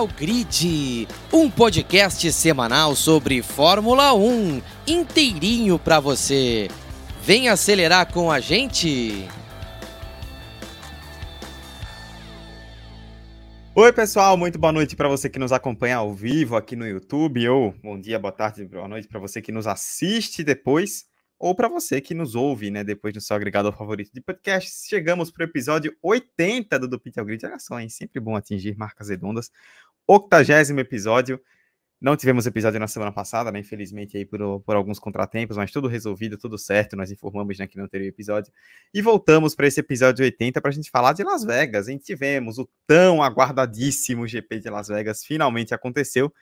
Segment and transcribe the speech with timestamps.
[0.00, 6.68] Final Grid, um podcast semanal sobre Fórmula 1, inteirinho para você.
[7.22, 9.28] Vem acelerar com a gente.
[13.74, 17.46] Oi, pessoal, muito boa noite para você que nos acompanha ao vivo aqui no YouTube,
[17.48, 21.68] ou bom dia, boa tarde, boa noite para você que nos assiste depois ou para
[21.68, 24.86] você que nos ouve, né, depois do seu agregador favorito de podcast.
[24.86, 27.46] Chegamos para o episódio 80 do Do Pitel Grid.
[27.46, 27.88] Olha só, hein?
[27.88, 29.50] Sempre bom atingir marcas redondas.
[30.10, 31.40] 80 episódio.
[32.00, 33.58] Não tivemos episódio na semana passada, né?
[33.60, 36.96] Infelizmente, aí por, por alguns contratempos, mas tudo resolvido, tudo certo.
[36.96, 38.52] Nós informamos né, que não teria episódio.
[38.92, 41.86] E voltamos para esse episódio 80 para a gente falar de Las Vegas.
[41.86, 46.32] A gente tivemos o tão aguardadíssimo GP de Las Vegas, finalmente aconteceu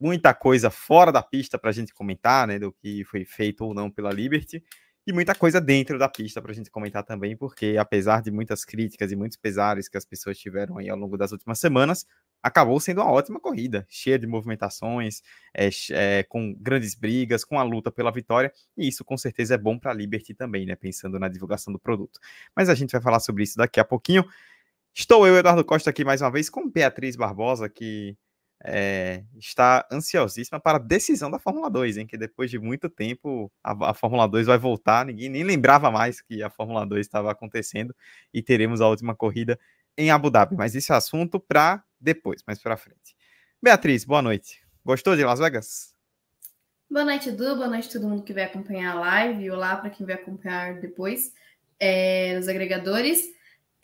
[0.00, 3.72] muita coisa fora da pista para a gente comentar, né, do que foi feito ou
[3.72, 4.62] não pela Liberty,
[5.06, 8.64] e muita coisa dentro da pista para a gente comentar também, porque apesar de muitas
[8.64, 12.06] críticas e muitos pesares que as pessoas tiveram aí ao longo das últimas semanas,
[12.42, 15.22] acabou sendo uma ótima corrida, cheia de movimentações,
[15.54, 19.58] é, é, com grandes brigas, com a luta pela vitória, e isso com certeza é
[19.58, 22.18] bom para a Liberty também, né, pensando na divulgação do produto.
[22.56, 24.24] Mas a gente vai falar sobre isso daqui a pouquinho.
[24.94, 28.16] Estou eu, Eduardo Costa, aqui mais uma vez com Beatriz Barbosa, que
[28.62, 32.06] é, está ansiosíssima para a decisão da Fórmula 2, hein?
[32.06, 35.06] Que depois de muito tempo a, a, Fórmula 2 vai voltar.
[35.06, 37.94] Ninguém nem lembrava mais que a Fórmula 2 estava acontecendo
[38.32, 39.58] e teremos a última corrida
[39.96, 40.56] em Abu Dhabi.
[40.56, 43.16] Mas isso é assunto para depois, mais para frente.
[43.62, 44.62] Beatriz, boa noite.
[44.84, 45.94] Gostou de Las Vegas?
[46.90, 47.56] Boa noite, Edu.
[47.56, 49.50] Boa noite a todo mundo que vai acompanhar a live.
[49.50, 51.32] Olá para quem vai acompanhar depois
[51.80, 53.33] é, nos agregadores.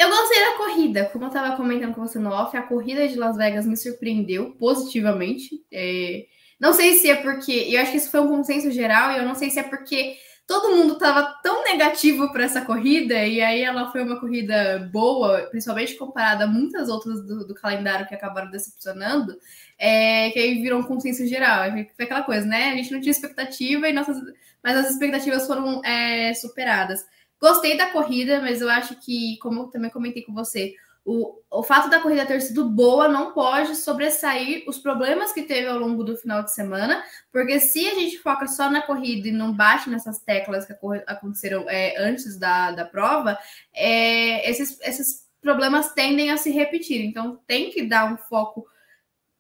[0.00, 3.16] Eu gostei da corrida, como eu estava comentando com você no off, a corrida de
[3.16, 5.62] Las Vegas me surpreendeu positivamente.
[5.70, 6.24] É...
[6.58, 7.52] Não sei se é porque.
[7.52, 10.16] Eu acho que isso foi um consenso geral, e eu não sei se é porque
[10.46, 15.42] todo mundo estava tão negativo para essa corrida, e aí ela foi uma corrida boa,
[15.50, 19.36] principalmente comparada a muitas outras do, do calendário que acabaram decepcionando,
[19.78, 21.70] é, que aí virou um consenso geral.
[21.94, 22.70] Foi aquela coisa, né?
[22.70, 24.16] A gente não tinha expectativa, e nossas,
[24.64, 27.04] mas as expectativas foram é, superadas.
[27.40, 30.74] Gostei da corrida, mas eu acho que, como eu também comentei com você,
[31.04, 35.66] o, o fato da corrida ter sido boa não pode sobressair os problemas que teve
[35.66, 37.02] ao longo do final de semana,
[37.32, 40.74] porque se a gente foca só na corrida e não bate nessas teclas que
[41.06, 43.38] aconteceram é, antes da, da prova,
[43.74, 47.02] é, esses, esses problemas tendem a se repetir.
[47.04, 48.66] Então tem que dar um foco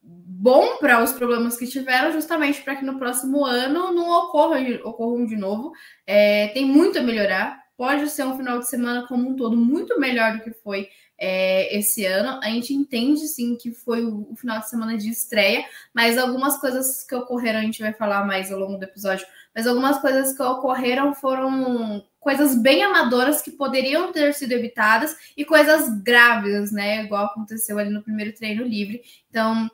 [0.02, 5.26] bom para os problemas que tiveram, justamente para que no próximo ano não ocorra, ocorram
[5.26, 5.72] de novo.
[6.06, 9.98] É, tem muito a melhorar pode ser um final de semana como um todo muito
[9.98, 12.38] melhor do que foi é, esse ano.
[12.42, 15.64] A gente entende sim que foi o, final de semana de estreia,
[15.94, 19.66] mas algumas coisas que ocorreram, a gente vai falar mais ao longo do episódio, mas
[19.66, 25.88] algumas coisas que ocorreram foram coisas bem amadoras que poderiam ter sido evitadas e coisas
[26.02, 27.04] graves, né?
[27.04, 29.00] Igual aconteceu ali no primeiro treino livre.
[29.30, 29.70] Então,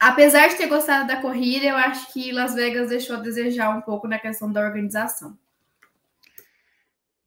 [0.00, 3.80] apesar de ter gostado da corrida, eu acho que Las Vegas deixou a desejar um
[3.80, 5.38] pouco na questão da organização.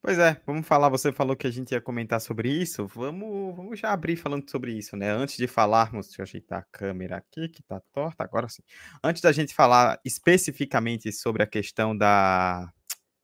[0.07, 0.87] Pois é, vamos falar.
[0.87, 2.87] Você falou que a gente ia comentar sobre isso.
[2.87, 5.11] Vamos, vamos já abrir falando sobre isso, né?
[5.11, 8.63] Antes de falarmos, deixa eu ajeitar a câmera aqui, que tá torta, agora sim.
[9.03, 12.71] Antes da gente falar especificamente sobre a questão da,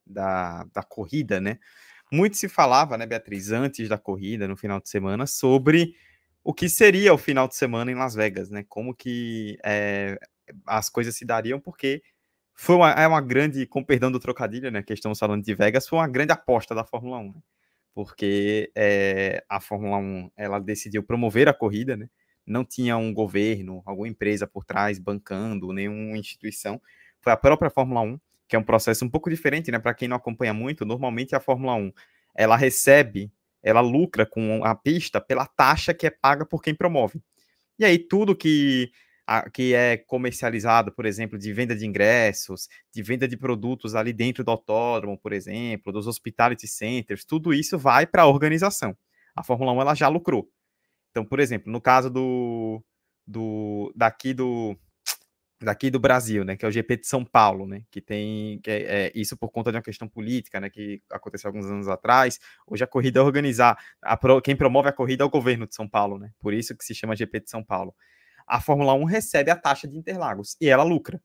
[0.05, 1.57] da, da corrida, né?
[2.11, 5.95] Muito se falava, né, Beatriz, antes da corrida, no final de semana, sobre
[6.43, 8.65] o que seria o final de semana em Las Vegas, né?
[8.67, 10.17] Como que é,
[10.67, 12.03] as coisas se dariam, porque
[12.53, 15.87] foi uma, é uma grande, com perdão do trocadilho, né, que estamos falando de Vegas,
[15.87, 17.41] foi uma grande aposta da Fórmula 1, né?
[17.93, 22.09] porque é, a Fórmula 1 ela decidiu promover a corrida, né?
[22.45, 26.81] não tinha um governo, alguma empresa por trás bancando, nenhuma instituição,
[27.21, 29.79] foi a própria Fórmula 1, que é um processo um pouco diferente, né?
[29.79, 31.91] Para quem não acompanha muito, normalmente a Fórmula 1
[32.35, 33.31] ela recebe,
[33.61, 37.21] ela lucra com a pista pela taxa que é paga por quem promove.
[37.79, 38.91] E aí tudo que
[39.41, 44.43] que é comercializado, por exemplo, de venda de ingressos, de venda de produtos ali dentro
[44.43, 48.95] do autódromo, por exemplo, dos hospitality centers, tudo isso vai para a organização.
[49.35, 50.49] A Fórmula 1 ela já lucrou.
[51.11, 52.83] Então, por exemplo, no caso do,
[53.25, 54.77] do daqui do
[55.63, 58.69] daqui do Brasil, né, que é o GP de São Paulo, né, que tem que
[58.69, 62.39] é, é, isso por conta de uma questão política, né, que aconteceu alguns anos atrás.
[62.67, 65.87] Hoje a corrida é organizar, a, quem promove a corrida é o governo de São
[65.87, 67.95] Paulo, né, por isso que se chama GP de São Paulo
[68.47, 71.21] a Fórmula 1 recebe a taxa de Interlagos e ela lucra.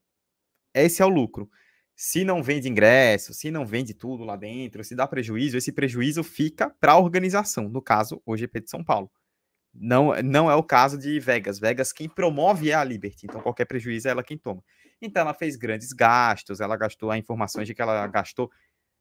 [0.74, 1.50] Esse é o lucro.
[1.94, 6.22] Se não vende ingresso, se não vende tudo lá dentro, se dá prejuízo, esse prejuízo
[6.22, 9.10] fica para a organização, no caso, o GP de São Paulo.
[9.74, 11.58] Não, não é o caso de Vegas.
[11.58, 14.62] Vegas, quem promove é a Liberty, então qualquer prejuízo é ela quem toma.
[15.00, 18.50] Então ela fez grandes gastos, ela gastou a informações de que ela gastou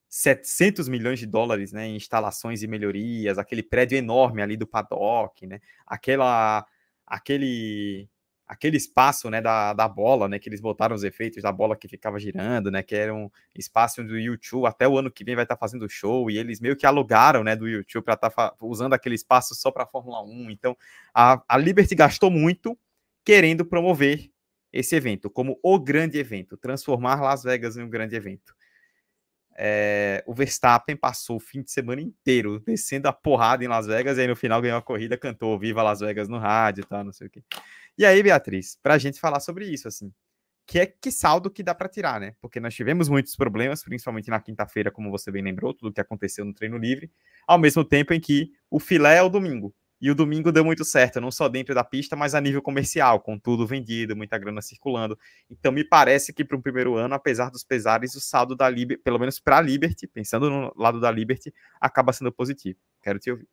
[0.09, 5.45] 700 milhões de dólares né, em instalações e melhorias, aquele prédio enorme ali do paddock,
[5.45, 6.65] né, aquela
[7.07, 8.09] aquele
[8.47, 11.87] aquele espaço, né, da, da bola, né, que eles botaram os efeitos da bola que
[11.87, 15.43] ficava girando, né, que era um espaço do YouTube, até o ano que vem vai
[15.43, 18.55] estar tá fazendo show, e eles meio que alugaram, né, do YouTube para estar tá
[18.61, 20.77] usando aquele espaço só para Fórmula 1, então
[21.13, 22.77] a, a Liberty gastou muito
[23.25, 24.31] querendo promover
[24.71, 28.55] esse evento como o grande evento, transformar Las Vegas em um grande evento.
[29.59, 34.17] É, o Verstappen passou o fim de semana inteiro descendo a porrada em Las Vegas
[34.17, 37.03] e aí no final ganhou a corrida, cantou Viva Las Vegas no rádio e tal,
[37.03, 37.43] não sei o que.
[37.97, 40.13] E aí, Beatriz, para a gente falar sobre isso, assim,
[40.67, 42.35] que é que saldo que dá para tirar, né?
[42.39, 46.45] Porque nós tivemos muitos problemas, principalmente na quinta-feira, como você bem lembrou, tudo que aconteceu
[46.45, 47.09] no treino livre,
[47.47, 49.73] ao mesmo tempo em que o filé é o domingo.
[49.99, 53.19] E o domingo deu muito certo, não só dentro da pista, mas a nível comercial,
[53.19, 55.17] com tudo vendido, muita grana circulando.
[55.49, 59.01] Então me parece que para um primeiro ano, apesar dos pesares, o saldo da Liberty,
[59.03, 62.77] pelo menos para a Liberty, pensando no lado da Liberty, acaba sendo positivo.
[63.01, 63.47] Quero te ouvir.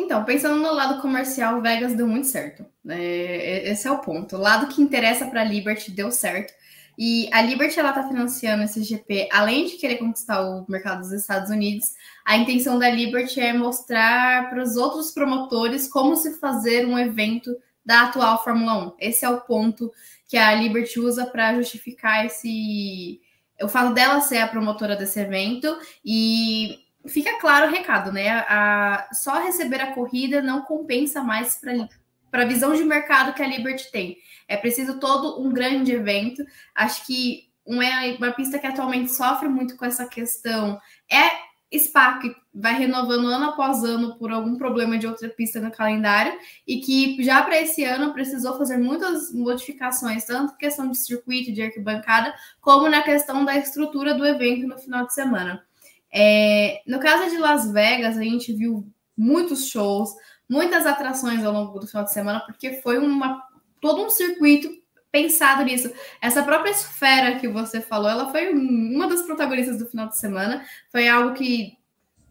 [0.00, 2.64] Então, pensando no lado comercial, Vegas deu muito certo.
[2.88, 4.36] É, esse é o ponto.
[4.36, 6.54] O lado que interessa para a Liberty deu certo.
[7.00, 11.12] E a Liberty ela está financiando esse GP, além de querer conquistar o mercado dos
[11.12, 11.94] Estados Unidos,
[12.26, 17.56] a intenção da Liberty é mostrar para os outros promotores como se fazer um evento
[17.86, 18.96] da atual Fórmula 1.
[18.98, 19.92] Esse é o ponto
[20.26, 23.20] que a Liberty usa para justificar esse.
[23.62, 28.28] O fato dela ser a promotora desse evento e fica claro o recado, né?
[28.28, 31.88] A, só receber a corrida não compensa mais para
[32.32, 34.16] a visão de mercado que a Liberty tem.
[34.46, 36.44] É preciso todo um grande evento.
[36.74, 37.84] Acho que uma,
[38.18, 40.80] uma pista que atualmente sofre muito com essa questão
[41.10, 45.70] é Spa, que vai renovando ano após ano por algum problema de outra pista no
[45.70, 46.32] calendário,
[46.66, 51.60] e que já para esse ano precisou fazer muitas modificações, tanto questão de circuito, de
[51.60, 55.62] arquibancada, como na questão da estrutura do evento no final de semana.
[56.10, 60.14] É, no caso de Las Vegas, a gente viu muitos shows,
[60.48, 63.42] muitas atrações ao longo do final de semana, porque foi uma,
[63.80, 64.68] todo um circuito
[65.10, 65.92] pensado nisso.
[66.20, 70.64] Essa própria esfera que você falou, ela foi uma das protagonistas do final de semana.
[70.90, 71.76] Foi algo que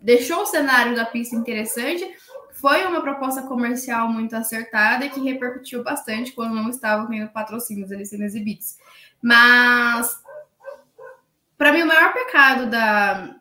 [0.02, 2.08] deixou o cenário da pista interessante.
[2.54, 7.92] Foi uma proposta comercial muito acertada e que repercutiu bastante quando não estavam tendo patrocínios
[7.92, 8.78] ali sendo exibidos.
[9.22, 10.22] Mas,
[11.58, 13.36] para mim, o maior pecado da,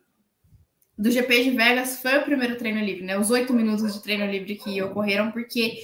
[0.96, 3.18] do GP de Vegas foi o primeiro treino livre, né?
[3.18, 5.78] Os oito minutos de treino livre que ocorreram, porque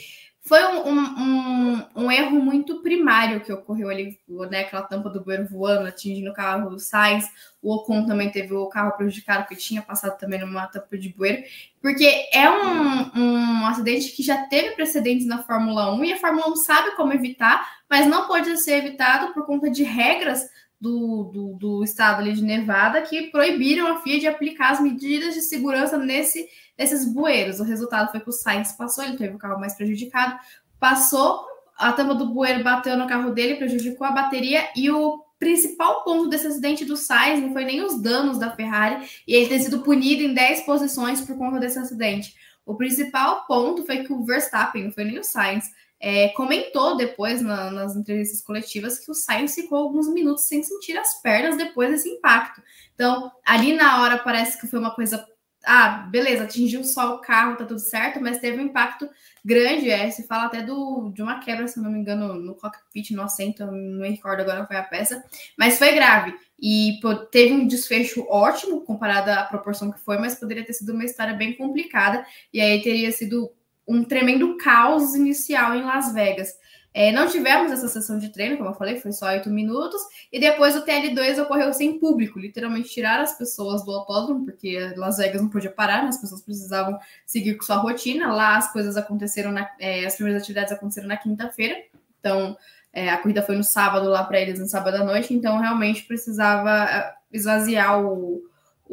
[0.45, 4.19] foi um, um, um, erro muito primário que ocorreu ali,
[4.51, 4.63] né?
[4.63, 7.29] Aquela tampa do bueiro voando, atingindo o carro do Sainz.
[7.63, 11.45] O Ocon também teve o carro prejudicado, que tinha passado também numa tampa de bueiro.
[11.81, 16.49] Porque é um, um acidente que já teve precedentes na Fórmula 1 e a Fórmula
[16.49, 20.49] 1 sabe como evitar, mas não pode ser evitado por conta de regras
[20.83, 25.41] do, do, do, estado de Nevada que proibiram a FIA de aplicar as medidas de
[25.41, 27.61] segurança nesse, nesses bueiros.
[27.61, 30.37] O resultado foi que o Sainz passou, ele teve o carro mais prejudicado,
[30.81, 31.47] passou,
[31.79, 36.29] a tampa do bueiro bateu no carro dele, prejudicou a bateria e o principal ponto
[36.29, 39.83] desse acidente do Sainz não foi nem os danos da Ferrari e ele ter sido
[39.83, 42.35] punido em 10 posições por conta desse acidente.
[42.67, 45.71] O principal ponto foi que o Verstappen, não foi nem o Sainz,
[46.03, 50.99] é, comentou depois na, nas entrevistas coletivas que o Sainz ficou alguns minutos sem sentir
[50.99, 52.61] as pernas depois desse impacto.
[52.93, 55.25] Então, ali na hora parece que foi uma coisa.
[55.65, 59.09] Ah, beleza, atingiu só o carro, tá tudo certo, mas teve um impacto
[59.45, 59.89] grande.
[59.91, 63.23] É, se fala até do, de uma quebra, se não me engano, no cockpit, no
[63.23, 65.23] assento, não me recordo agora foi a peça,
[65.57, 66.35] mas foi grave.
[66.61, 70.93] E pô, teve um desfecho ótimo comparado à proporção que foi, mas poderia ter sido
[70.93, 73.53] uma história bem complicada, e aí teria sido
[73.87, 76.55] um tremendo caos inicial em Las Vegas.
[76.95, 80.39] É, não tivemos essa sessão de treino, como eu falei, foi só oito minutos, e
[80.39, 85.41] depois o TL2 ocorreu sem público, literalmente tiraram as pessoas do autódromo, porque Las Vegas
[85.41, 86.11] não podia parar, né?
[86.11, 88.33] as pessoas precisavam seguir com sua rotina.
[88.33, 91.77] Lá as coisas aconteceram, na, é, as primeiras atividades aconteceram na quinta-feira,
[92.21, 92.57] então
[92.93, 96.03] é, a corrida foi no sábado lá para eles, no sábado à noite, então realmente
[96.03, 98.43] precisava é, esvaziar o,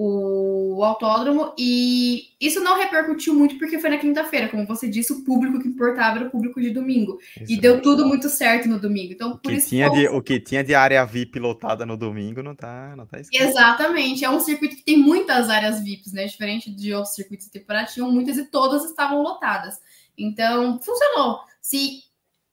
[0.01, 5.25] o autódromo e isso não repercutiu muito porque foi na quinta-feira, como você disse, o
[5.25, 9.11] público que importava era o público de domingo e deu tudo muito certo no domingo.
[9.11, 12.41] Então, por que isso tinha de, o que tinha de área VIP lotada no domingo
[12.41, 13.43] não tá, não tá escrito.
[13.43, 16.25] Exatamente, é um circuito que tem muitas áreas VIPs, né?
[16.25, 19.81] Diferente de outros circuitos de temporada, tinham muitas e todas estavam lotadas.
[20.17, 21.41] Então, funcionou.
[21.61, 22.03] Se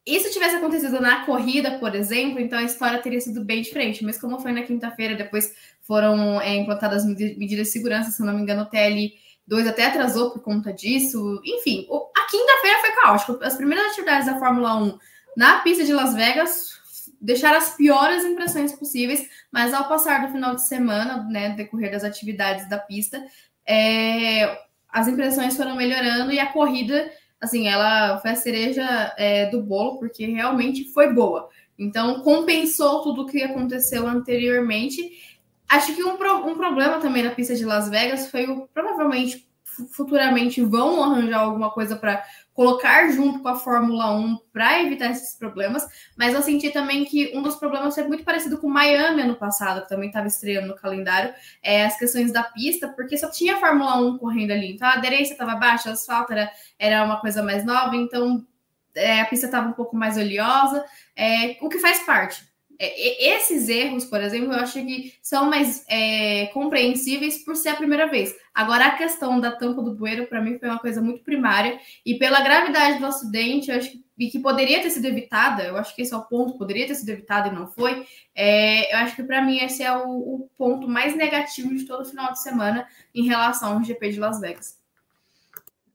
[0.04, 4.04] isso tivesse acontecido na corrida, por exemplo, então a história teria sido bem diferente.
[4.04, 5.52] Mas como foi na quinta-feira, depois
[5.86, 10.42] foram é, implantadas medidas de segurança, se não me engano, o TL2 até atrasou por
[10.42, 11.40] conta disso.
[11.44, 13.38] Enfim, a quinta-feira foi caótico.
[13.42, 14.98] As primeiras atividades da Fórmula 1
[15.36, 16.76] na pista de Las Vegas
[17.20, 22.04] deixaram as piores impressões possíveis, mas ao passar do final de semana, né, decorrer das
[22.04, 23.24] atividades da pista,
[23.66, 29.62] é, as impressões foram melhorando e a corrida assim, ela foi a cereja é, do
[29.62, 31.48] bolo, porque realmente foi boa.
[31.78, 35.35] Então, compensou tudo o que aconteceu anteriormente.
[35.68, 39.46] Acho que um, pro, um problema também na pista de Las Vegas foi o provavelmente
[39.92, 45.36] futuramente vão arranjar alguma coisa para colocar junto com a Fórmula 1 para evitar esses
[45.38, 49.36] problemas, mas eu senti também que um dos problemas foi muito parecido com Miami ano
[49.36, 53.56] passado, que também estava estreando no calendário, é, as questões da pista, porque só tinha
[53.56, 57.20] a Fórmula 1 correndo ali, então a aderência estava baixa, o asfalto era, era uma
[57.20, 58.46] coisa mais nova, então
[58.94, 60.82] é, a pista estava um pouco mais oleosa,
[61.14, 62.42] é, o que faz parte.
[62.78, 67.76] É, esses erros, por exemplo, eu acho que são mais é, compreensíveis por ser a
[67.76, 68.34] primeira vez.
[68.54, 72.18] Agora, a questão da tampa do bueiro, para mim, foi uma coisa muito primária, e
[72.18, 75.94] pela gravidade do acidente, eu acho que, e que poderia ter sido evitada, eu acho
[75.94, 78.06] que esse é o ponto, poderia ter sido evitado e não foi.
[78.34, 82.04] É, eu acho que, para mim, esse é o, o ponto mais negativo de todo
[82.04, 84.78] final de semana em relação ao GP de Las Vegas.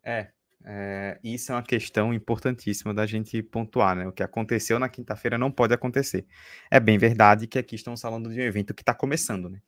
[0.03, 0.29] É,
[0.65, 4.07] é, isso é uma questão importantíssima da gente pontuar, né?
[4.07, 6.25] O que aconteceu na quinta-feira não pode acontecer.
[6.69, 9.59] É bem verdade que aqui estamos falando de um evento que está começando, né?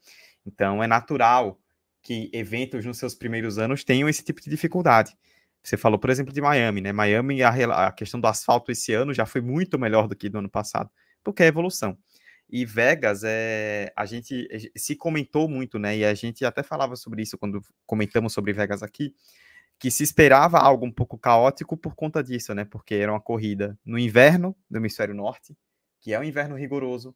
[0.45, 1.59] Então é natural
[2.01, 5.15] que eventos nos seus primeiros anos tenham esse tipo de dificuldade.
[5.63, 6.91] Você falou, por exemplo, de Miami, né?
[6.91, 10.39] Miami, a, a questão do asfalto esse ano já foi muito melhor do que do
[10.39, 10.89] ano passado,
[11.23, 11.97] porque é evolução.
[12.49, 15.97] E Vegas, é, a gente se comentou muito, né?
[15.97, 19.15] E a gente até falava sobre isso quando comentamos sobre Vegas aqui
[19.79, 22.65] que se esperava algo um pouco caótico por conta disso, né?
[22.65, 25.55] Porque era uma corrida no inverno do hemisfério norte,
[26.01, 27.15] que é um inverno rigoroso,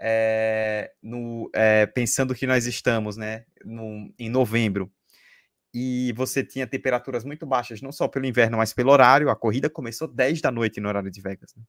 [0.00, 4.92] é, no, é, pensando que nós estamos, né, no, em novembro,
[5.74, 9.28] e você tinha temperaturas muito baixas, não só pelo inverno, mas pelo horário.
[9.30, 11.54] A corrida começou 10 da noite no horário de Vegas.
[11.56, 11.62] Né?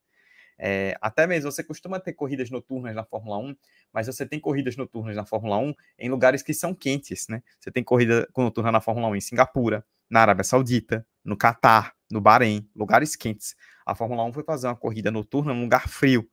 [0.61, 3.55] É, até mesmo você costuma ter corridas noturnas na Fórmula 1,
[3.93, 7.41] mas você tem corridas noturnas na Fórmula 1 em lugares que são quentes, né?
[7.59, 12.19] Você tem corrida noturna na Fórmula 1 em Singapura, na Arábia Saudita, no Catar, no
[12.19, 13.55] Bahrein, lugares quentes.
[13.85, 16.27] A Fórmula 1 foi fazer uma corrida noturna num lugar frio.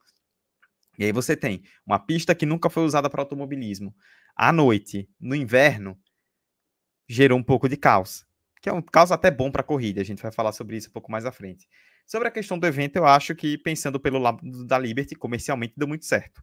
[0.98, 3.94] E aí você tem uma pista que nunca foi usada para automobilismo.
[4.34, 5.96] À noite, no inverno,
[7.08, 8.26] gerou um pouco de caos,
[8.60, 10.00] que é um caos até bom para corrida.
[10.00, 11.68] A gente vai falar sobre isso um pouco mais à frente.
[12.06, 15.88] Sobre a questão do evento, eu acho que pensando pelo lado da Liberty, comercialmente deu
[15.88, 16.42] muito certo.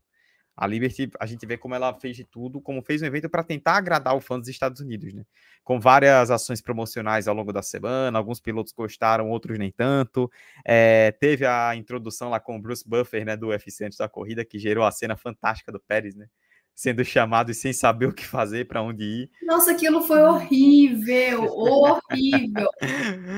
[0.55, 3.43] A Liberty, a gente vê como ela fez de tudo, como fez um evento para
[3.43, 5.23] tentar agradar o fã dos Estados Unidos, né?
[5.63, 10.29] Com várias ações promocionais ao longo da semana, alguns pilotos gostaram, outros nem tanto.
[10.65, 14.45] É, teve a introdução lá com o Bruce Buffer, né, do UFC antes da corrida,
[14.45, 16.27] que gerou a cena fantástica do Pérez, né?
[16.75, 19.31] Sendo chamado e sem saber o que fazer, para onde ir.
[19.43, 22.67] Nossa, aquilo foi horrível, horrível.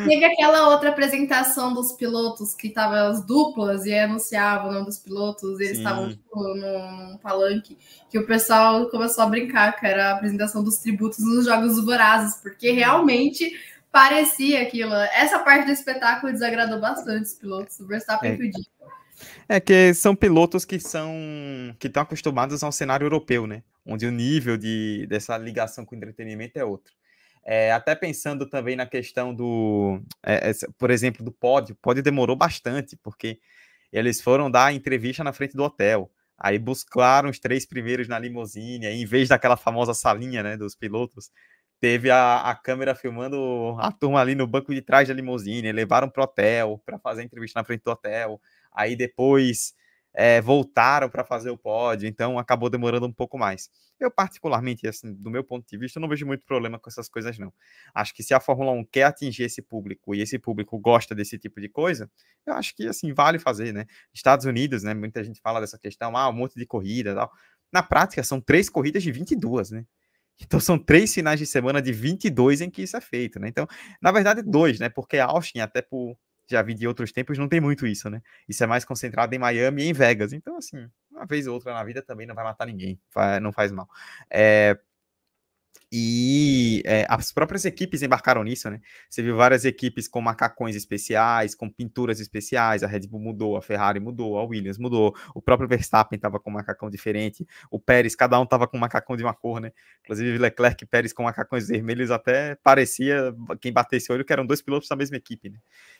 [0.08, 5.00] Teve aquela outra apresentação dos pilotos que estavam as duplas e anunciavam o nome dos
[5.00, 7.78] pilotos, eles estavam tipo, num palanque,
[8.10, 12.42] que o pessoal começou a brincar, que era a apresentação dos tributos nos Jogos Vorazes,
[12.42, 13.52] porque realmente
[13.92, 14.94] parecia aquilo.
[14.94, 18.38] Essa parte do espetáculo desagradou bastante os pilotos, o Verstappen é.
[19.48, 21.14] É que são pilotos que são
[21.80, 23.64] que estão acostumados a um cenário europeu, né?
[23.86, 26.94] Onde o nível de, dessa ligação com o entretenimento é outro.
[27.44, 31.74] É, até pensando também na questão do, é, por exemplo, do pódio.
[31.76, 33.40] O pódio demorou bastante, porque
[33.92, 36.12] eles foram dar entrevista na frente do hotel.
[36.38, 40.76] Aí buscaram os três primeiros na limusine, aí, em vez daquela famosa salinha né, dos
[40.76, 41.30] pilotos,
[41.80, 46.10] teve a, a câmera filmando a turma ali no banco de trás da limusine, levaram
[46.10, 48.42] para o hotel para fazer entrevista na frente do hotel
[48.76, 49.74] aí depois
[50.16, 53.70] é, voltaram para fazer o pódio, então acabou demorando um pouco mais.
[54.00, 57.38] Eu, particularmente, assim, do meu ponto de vista, não vejo muito problema com essas coisas,
[57.38, 57.54] não.
[57.94, 61.38] Acho que se a Fórmula 1 quer atingir esse público e esse público gosta desse
[61.38, 62.10] tipo de coisa,
[62.46, 63.86] eu acho que, assim, vale fazer, né?
[64.14, 64.94] Estados Unidos, né?
[64.94, 67.32] Muita gente fala dessa questão, ah, um monte de corrida tal.
[67.72, 69.86] Na prática, são três corridas de 22, né?
[70.38, 73.48] Então são três finais de semana de 22 em que isso é feito, né?
[73.48, 73.66] Então,
[74.02, 74.90] na verdade, dois, né?
[74.90, 78.22] Porque Austin, até por já vi de outros tempos, não tem muito isso, né?
[78.48, 80.34] Isso é mais concentrado em Miami e em Vegas.
[80.34, 83.00] Então, assim, uma vez ou outra na vida também não vai matar ninguém,
[83.42, 83.88] não faz mal.
[84.30, 84.78] É,
[85.92, 88.82] e é, as próprias equipes embarcaram nisso, né?
[89.10, 92.84] Você viu várias equipes com macacões especiais, com pinturas especiais.
[92.84, 95.16] A Red Bull mudou, a Ferrari mudou, a Williams mudou.
[95.34, 97.48] O próprio Verstappen estava com um macacão diferente.
[97.70, 99.72] O Pérez, cada um estava com um macacão de uma cor, né?
[100.04, 104.46] Inclusive Leclerc e Pérez com macacões vermelhos até parecia, quem batesse o olho, que eram
[104.46, 105.60] dois pilotos da mesma equipe, né?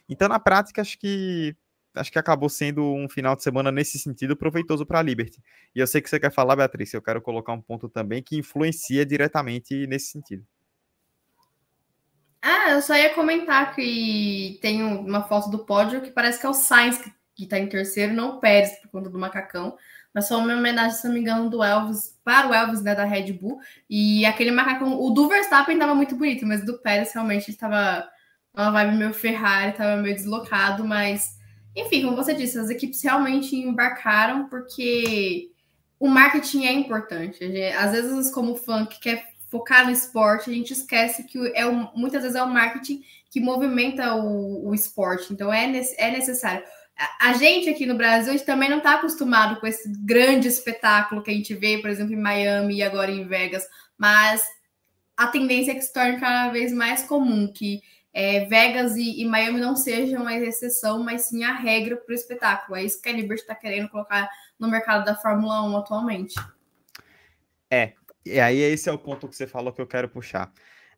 [0.10, 1.56] Então, na prática, acho que
[1.96, 5.42] acho que acabou sendo um final de semana nesse sentido proveitoso para a Liberty.
[5.74, 8.38] E eu sei que você quer falar, Beatriz, eu quero colocar um ponto também que
[8.38, 10.46] influencia diretamente nesse sentido.
[12.42, 16.50] Ah, eu só ia comentar que tem uma foto do pódio que parece que é
[16.50, 17.02] o Sainz
[17.36, 19.78] que está em terceiro, não o Pérez, por conta do macacão.
[20.14, 23.04] Mas foi uma homenagem, se não me engano, do Elvis, para o Elvis, né, da
[23.04, 23.60] Red Bull.
[23.90, 28.08] E aquele macacão, o do Verstappen estava muito bonito, mas do Pérez realmente estava
[28.56, 31.38] uma vibe meio Ferrari, tava meio deslocado, mas
[31.76, 35.52] enfim, como você disse, as equipes realmente embarcaram porque
[36.00, 37.44] o marketing é importante.
[37.78, 41.88] Às vezes, como fã que quer focar no esporte, a gente esquece que é um,
[41.96, 45.32] muitas vezes é o marketing que movimenta o, o esporte.
[45.32, 45.66] Então é,
[45.98, 46.64] é necessário.
[46.98, 50.48] A, a gente aqui no Brasil a gente também não está acostumado com esse grande
[50.48, 53.66] espetáculo que a gente vê, por exemplo, em Miami e agora em Vegas,
[53.98, 54.44] mas
[55.16, 57.82] a tendência é que se torne cada vez mais comum, que
[58.18, 62.16] é, Vegas e, e, Miami não sejam a exceção, mas sim a regra para o
[62.16, 62.78] espetáculo.
[62.78, 66.34] É isso que a Liberty está querendo colocar no mercado da Fórmula 1 atualmente.
[67.70, 67.92] É,
[68.26, 70.50] e aí esse é o ponto que você falou que eu quero puxar.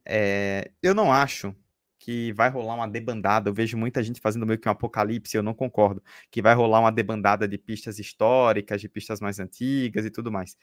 [0.05, 1.55] É, eu não acho
[1.97, 3.49] que vai rolar uma debandada.
[3.49, 6.03] Eu vejo muita gente fazendo meio que um apocalipse, eu não concordo.
[6.29, 10.55] Que vai rolar uma debandada de pistas históricas, de pistas mais antigas e tudo mais.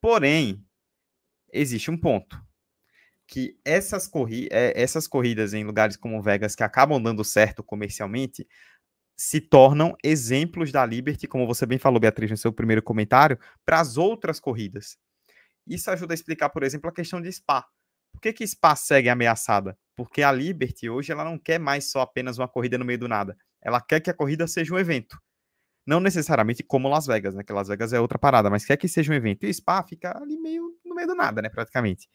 [0.00, 0.60] Porém,
[1.52, 2.49] existe um ponto
[3.30, 8.46] que essas, corri é, essas corridas em lugares como Vegas, que acabam dando certo comercialmente,
[9.16, 13.78] se tornam exemplos da Liberty, como você bem falou, Beatriz, no seu primeiro comentário, para
[13.78, 14.98] as outras corridas.
[15.64, 17.64] Isso ajuda a explicar, por exemplo, a questão de Spa.
[18.12, 19.78] Por que, que Spa segue ameaçada?
[19.94, 23.06] Porque a Liberty hoje ela não quer mais só apenas uma corrida no meio do
[23.06, 23.36] nada.
[23.62, 25.16] Ela quer que a corrida seja um evento.
[25.86, 27.44] Não necessariamente como Las Vegas, né?
[27.44, 29.44] Que Las Vegas é outra parada, mas quer que seja um evento.
[29.44, 31.48] E o Spa fica ali meio no meio do nada, né?
[31.48, 32.08] Praticamente.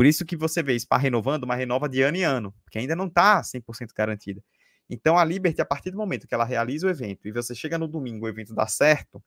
[0.00, 2.96] Por isso que você vê Spa renovando, mas renova de ano em ano, que ainda
[2.96, 4.42] não está 100% garantida.
[4.88, 7.76] Então a Liberty, a partir do momento que ela realiza o evento e você chega
[7.76, 9.22] no domingo, o evento dá certo,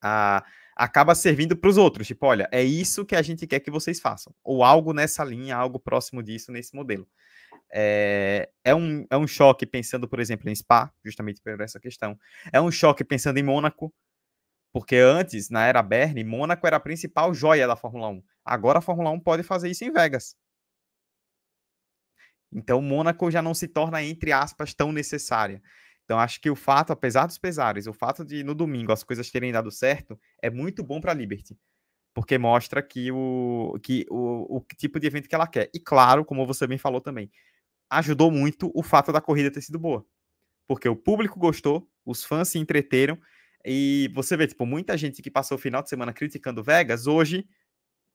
[0.00, 0.42] a,
[0.74, 2.06] acaba servindo para os outros.
[2.06, 4.34] Tipo, olha, é isso que a gente quer que vocês façam.
[4.42, 7.06] Ou algo nessa linha, algo próximo disso nesse modelo.
[7.70, 12.18] É, é, um, é um choque pensando, por exemplo, em Spa, justamente por essa questão.
[12.50, 13.92] É um choque pensando em Mônaco,
[14.72, 18.22] porque antes, na era Bernie, Mônaco era a principal joia da Fórmula 1.
[18.44, 20.36] Agora a Fórmula 1 pode fazer isso em Vegas.
[22.52, 25.62] Então, Mônaco já não se torna, entre aspas, tão necessária.
[26.04, 29.30] Então, acho que o fato, apesar dos pesares, o fato de no domingo as coisas
[29.30, 31.58] terem dado certo é muito bom para a Liberty.
[32.14, 35.70] Porque mostra que o, que o, o tipo de evento que ela quer.
[35.74, 37.30] E claro, como você bem falou também,
[37.90, 40.04] ajudou muito o fato da corrida ter sido boa.
[40.66, 43.18] Porque o público gostou, os fãs se entreteram.
[43.64, 47.46] E você vê, tipo, muita gente que passou o final de semana criticando Vegas, hoje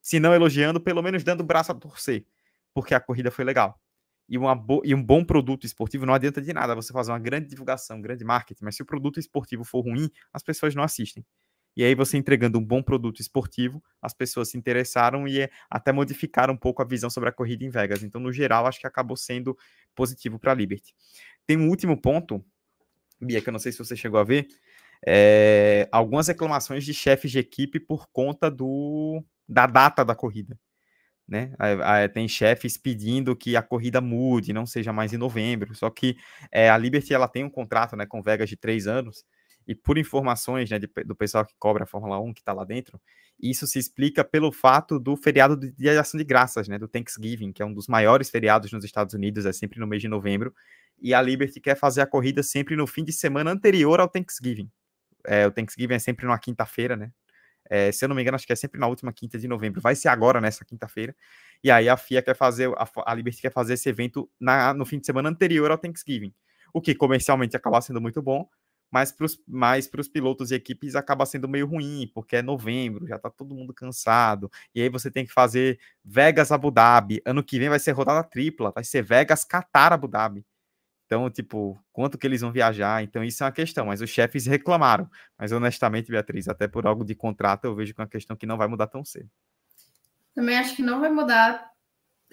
[0.02, 2.26] se não elogiando, pelo menos dando o braço a torcer,
[2.74, 3.80] porque a corrida foi legal.
[4.28, 4.36] E,
[4.84, 8.02] e um bom produto esportivo não adianta de nada você fazer uma grande divulgação, um
[8.02, 11.26] grande marketing, mas se o produto esportivo for ruim, as pessoas não assistem.
[11.76, 16.54] E aí você entregando um bom produto esportivo, as pessoas se interessaram e até modificaram
[16.54, 18.04] um pouco a visão sobre a corrida em Vegas.
[18.04, 19.58] Então, no geral, acho que acabou sendo
[19.96, 20.94] positivo para a Liberty.
[21.48, 22.44] Tem um último ponto,
[23.20, 24.48] Bia, que eu não sei se você chegou a ver,
[25.06, 30.58] é, algumas reclamações de chefes de equipe por conta do da data da corrida.
[31.28, 31.54] Né?
[32.14, 35.76] Tem chefes pedindo que a corrida mude, não seja mais em novembro.
[35.76, 36.18] Só que
[36.52, 39.26] é, a Liberty ela tem um contrato né, com Vegas de três anos,
[39.68, 42.66] e por informações né, de, do pessoal que cobra a Fórmula 1 que está lá
[42.66, 43.00] dentro,
[43.40, 47.52] isso se explica pelo fato do feriado de, de ação de graças, né, do Thanksgiving,
[47.52, 50.54] que é um dos maiores feriados nos Estados Unidos, é sempre no mês de novembro,
[51.02, 54.70] e a Liberty quer fazer a corrida sempre no fim de semana anterior ao Thanksgiving.
[55.26, 57.12] É, o Thanksgiving é sempre numa quinta-feira, né?
[57.70, 59.82] É, se eu não me engano, acho que é sempre na última quinta de novembro.
[59.82, 61.16] Vai ser agora, nessa quinta-feira.
[61.64, 64.86] E aí a FIA quer fazer, a, a Liberty quer fazer esse evento na, no
[64.86, 66.34] fim de semana anterior ao Thanksgiving.
[66.74, 68.48] O que comercialmente acaba sendo muito bom,
[68.92, 73.16] mas para os mas pilotos e equipes acaba sendo meio ruim, porque é novembro, já
[73.16, 74.52] está todo mundo cansado.
[74.76, 77.22] E aí você tem que fazer Vegas Abu Dhabi.
[77.26, 80.46] Ano que vem vai ser rodada tripla, vai ser Vegas Qatar Abu Dhabi.
[81.06, 83.04] Então, tipo, quanto que eles vão viajar?
[83.04, 83.88] Então, isso é uma questão.
[83.88, 85.10] Mas os chefes reclamaram.
[85.38, 88.46] Mas, honestamente, Beatriz, até por algo de contrato, eu vejo que é uma questão que
[88.46, 89.30] não vai mudar tão cedo.
[90.34, 91.74] Também acho que não vai mudar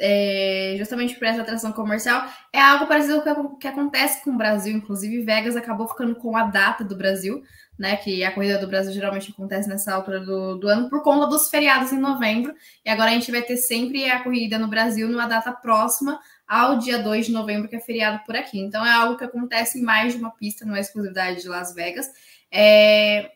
[0.00, 2.26] é, justamente por essa atração comercial.
[2.52, 4.74] É algo parecido com o que acontece com o Brasil.
[4.74, 7.42] Inclusive, Vegas acabou ficando com a data do Brasil,
[7.78, 7.96] né?
[7.96, 11.50] Que a corrida do Brasil geralmente acontece nessa altura do, do ano, por conta dos
[11.50, 12.54] feriados em novembro.
[12.84, 16.18] E agora a gente vai ter sempre a corrida no Brasil numa data próxima
[16.50, 18.58] ao dia 2 de novembro, que é feriado por aqui.
[18.58, 21.72] Então é algo que acontece em mais de uma pista, não é exclusividade de Las
[21.72, 22.10] Vegas.
[22.50, 23.30] É...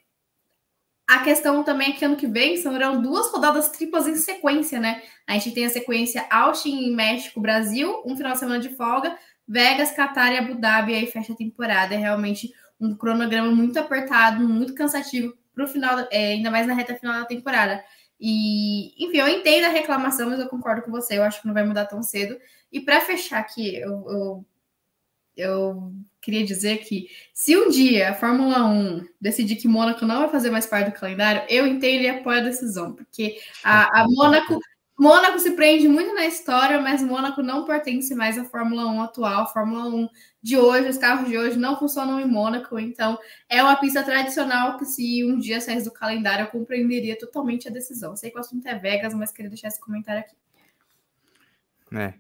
[1.07, 5.01] A questão também é que ano que vem serão duas rodadas triplas em sequência, né?
[5.29, 9.93] A gente tem a sequência Austin, México, Brasil, um final de semana de folga, Vegas,
[9.93, 11.95] Qatar e Abu Dhabi, aí fecha a temporada.
[11.95, 16.75] É realmente um cronograma muito apertado, muito cansativo para o final, é, ainda mais na
[16.75, 17.85] reta final da temporada.
[18.19, 21.19] E, enfim, eu entendo a reclamação, mas eu concordo com você.
[21.19, 22.37] Eu acho que não vai mudar tão cedo.
[22.75, 24.47] E para fechar aqui, eu, eu,
[25.37, 30.29] eu, queria dizer que se um dia a Fórmula 1 decidir que Mônaco não vai
[30.29, 34.59] fazer mais parte do calendário, eu entendo e apoio a decisão, porque a, a Mônaco
[34.99, 39.43] Mônaco se prende muito na história, mas Mônaco não pertence mais à Fórmula 1 atual.
[39.43, 40.09] A Fórmula 1
[40.43, 44.79] de hoje, os carros de hoje não funcionam em Mônaco, então é uma pista tradicional
[44.79, 48.17] que se um dia saísse do calendário eu compreenderia totalmente a decisão.
[48.17, 50.37] Sei que o assunto é Vegas, mas queria deixar esse comentário aqui.
[51.95, 52.15] É.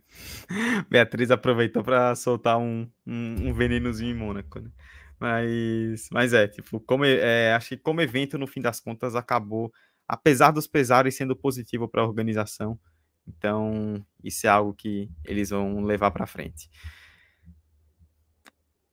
[0.89, 4.71] Beatriz aproveitou para soltar um, um, um, venenozinho em Mônaco, né?
[5.19, 9.73] Mas, mas é, tipo, como, é, acho que como evento, no fim das contas, acabou
[10.09, 12.79] apesar dos pesares, sendo positivo para a organização.
[13.27, 16.69] Então, isso é algo que eles vão levar para frente.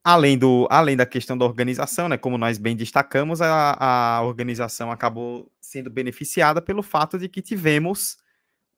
[0.04, 4.89] Além, do, além da questão da organização, né, como nós bem destacamos, a, a organização
[4.89, 8.17] acabou sendo beneficiada pelo fato de que tivemos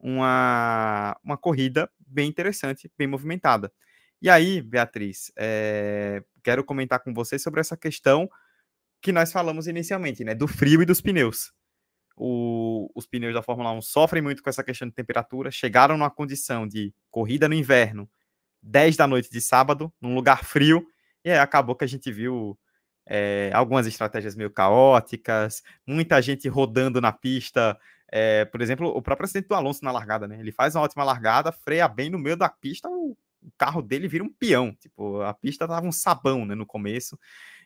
[0.04, 3.72] uma, uma corrida bem interessante, bem movimentada.
[4.22, 8.30] E aí, Beatriz, é, quero comentar com você sobre essa questão
[9.02, 11.52] que nós falamos inicialmente, né, do frio e dos pneus
[12.16, 16.12] o, os pneus da Fórmula 1 sofrem muito com essa questão de temperatura, chegaram numa
[16.12, 18.10] condição de corrida no inverno,
[18.62, 20.86] 10 da noite de sábado, num lugar frio,
[21.24, 22.58] e aí acabou que a gente viu
[23.08, 27.78] é, algumas estratégias meio caóticas, muita gente rodando na pista.
[28.16, 30.40] É, por exemplo, o próprio acidente do Alonso na largada, né?
[30.40, 33.18] Ele faz uma ótima largada, freia bem no meio da pista, o,
[33.58, 34.72] carro dele vira um peão.
[34.76, 37.18] Tipo, a pista tava um sabão né, no começo.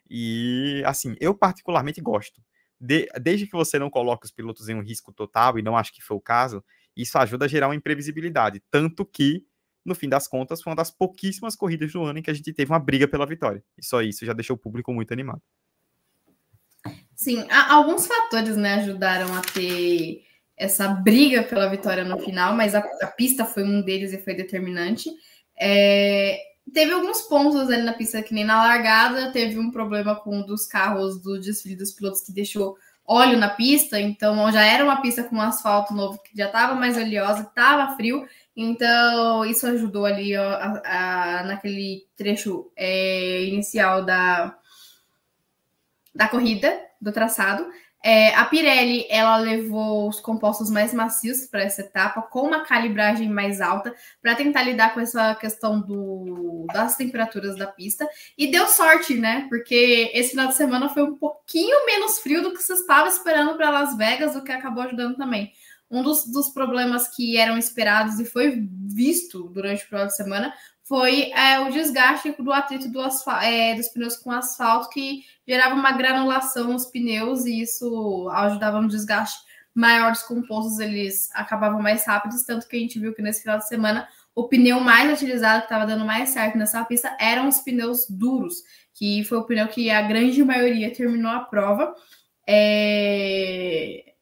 [0.09, 2.41] E assim, eu particularmente gosto
[2.79, 5.93] de, desde que você não coloque os pilotos em um risco total, e não acho
[5.93, 6.63] que foi o caso,
[6.95, 8.63] isso ajuda a gerar uma imprevisibilidade.
[8.71, 9.45] Tanto que,
[9.83, 12.53] no fim das contas, foi uma das pouquíssimas corridas do ano em que a gente
[12.53, 13.61] teve uma briga pela vitória.
[13.77, 15.41] E só isso já deixou o público muito animado.
[17.17, 20.25] Sim, alguns fatores né, ajudaram a ter
[20.57, 24.33] essa briga pela vitória no final, mas a, a pista foi um deles e foi
[24.33, 25.09] determinante.
[25.59, 26.39] É,
[26.73, 30.45] teve alguns pontos ali na pista, que nem na largada, teve um problema com um
[30.45, 35.01] dos carros do desfile dos pilotos que deixou óleo na pista, então já era uma
[35.01, 40.05] pista com um asfalto novo que já estava mais oleosa, estava frio, então isso ajudou
[40.05, 44.57] ali ó, a, a, naquele trecho é, inicial da,
[46.13, 47.65] da corrida, do traçado.
[48.03, 53.29] É, a Pirelli ela levou os compostos mais macios para essa etapa, com uma calibragem
[53.29, 58.07] mais alta, para tentar lidar com essa questão do, das temperaturas da pista.
[58.37, 59.47] E deu sorte, né?
[59.49, 63.55] Porque esse final de semana foi um pouquinho menos frio do que você estava esperando
[63.55, 65.51] para Las Vegas, o que acabou ajudando também.
[65.89, 70.53] Um dos, dos problemas que eram esperados e foi visto durante o final de semana
[70.87, 73.01] foi é, o desgaste do atrito do
[73.43, 78.87] é, dos pneus com asfalto, que gerava uma granulação nos pneus e isso ajudava no
[78.87, 79.45] desgaste
[79.75, 83.57] maior dos compostos, eles acabavam mais rápidos, tanto que a gente viu que nesse final
[83.57, 87.59] de semana o pneu mais utilizado, que estava dando mais certo nessa pista, eram os
[87.59, 91.93] pneus duros, que foi o pneu que a grande maioria terminou a prova.
[92.47, 94.13] É...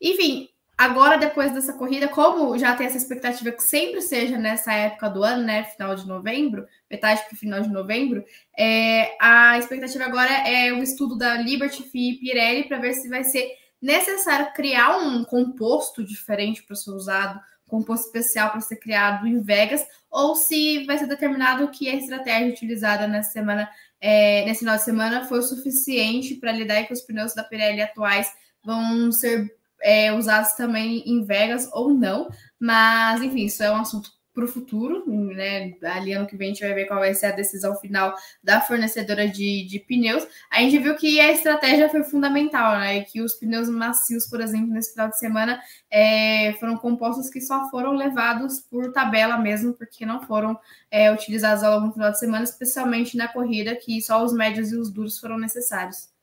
[0.00, 0.47] Enfim,
[0.78, 5.24] Agora, depois dessa corrida, como já tem essa expectativa que sempre seja nessa época do
[5.24, 5.64] ano, né?
[5.64, 8.24] Final de novembro, metade para o final de novembro,
[8.56, 13.08] é, a expectativa agora é o estudo da Liberty FI e Pirelli para ver se
[13.08, 13.50] vai ser
[13.82, 19.84] necessário criar um composto diferente para ser usado, composto especial para ser criado em Vegas,
[20.08, 23.68] ou se vai ser determinado que a estratégia utilizada nessa semana,
[24.00, 27.82] é, nesse final de semana, foi o suficiente para lidar com os pneus da Pirelli
[27.82, 28.32] atuais
[28.64, 34.10] vão ser é, usados também em Vegas ou não, mas enfim, isso é um assunto
[34.38, 35.72] para o futuro, né?
[35.82, 38.60] Ali ano que vem a gente vai ver qual vai ser a decisão final da
[38.60, 40.24] fornecedora de, de pneus.
[40.48, 43.02] A gente viu que a estratégia foi fundamental, né?
[43.02, 45.60] Que os pneus macios, por exemplo, nesse final de semana,
[45.90, 50.56] é, foram compostos que só foram levados por tabela mesmo, porque não foram
[50.88, 54.70] é, utilizados ao longo do final de semana, especialmente na corrida, que só os médios
[54.70, 56.16] e os duros foram necessários.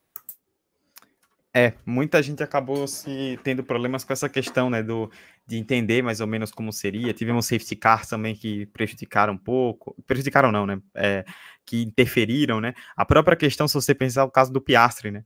[1.58, 5.10] É, muita gente acabou se tendo problemas com essa questão, né, do,
[5.48, 7.14] de entender mais ou menos como seria.
[7.14, 11.24] Tivemos safety cars também que prejudicaram um pouco, prejudicaram não, né, é,
[11.66, 12.74] que interferiram, né.
[12.94, 15.24] A própria questão, se você pensar o caso do Piastri, né,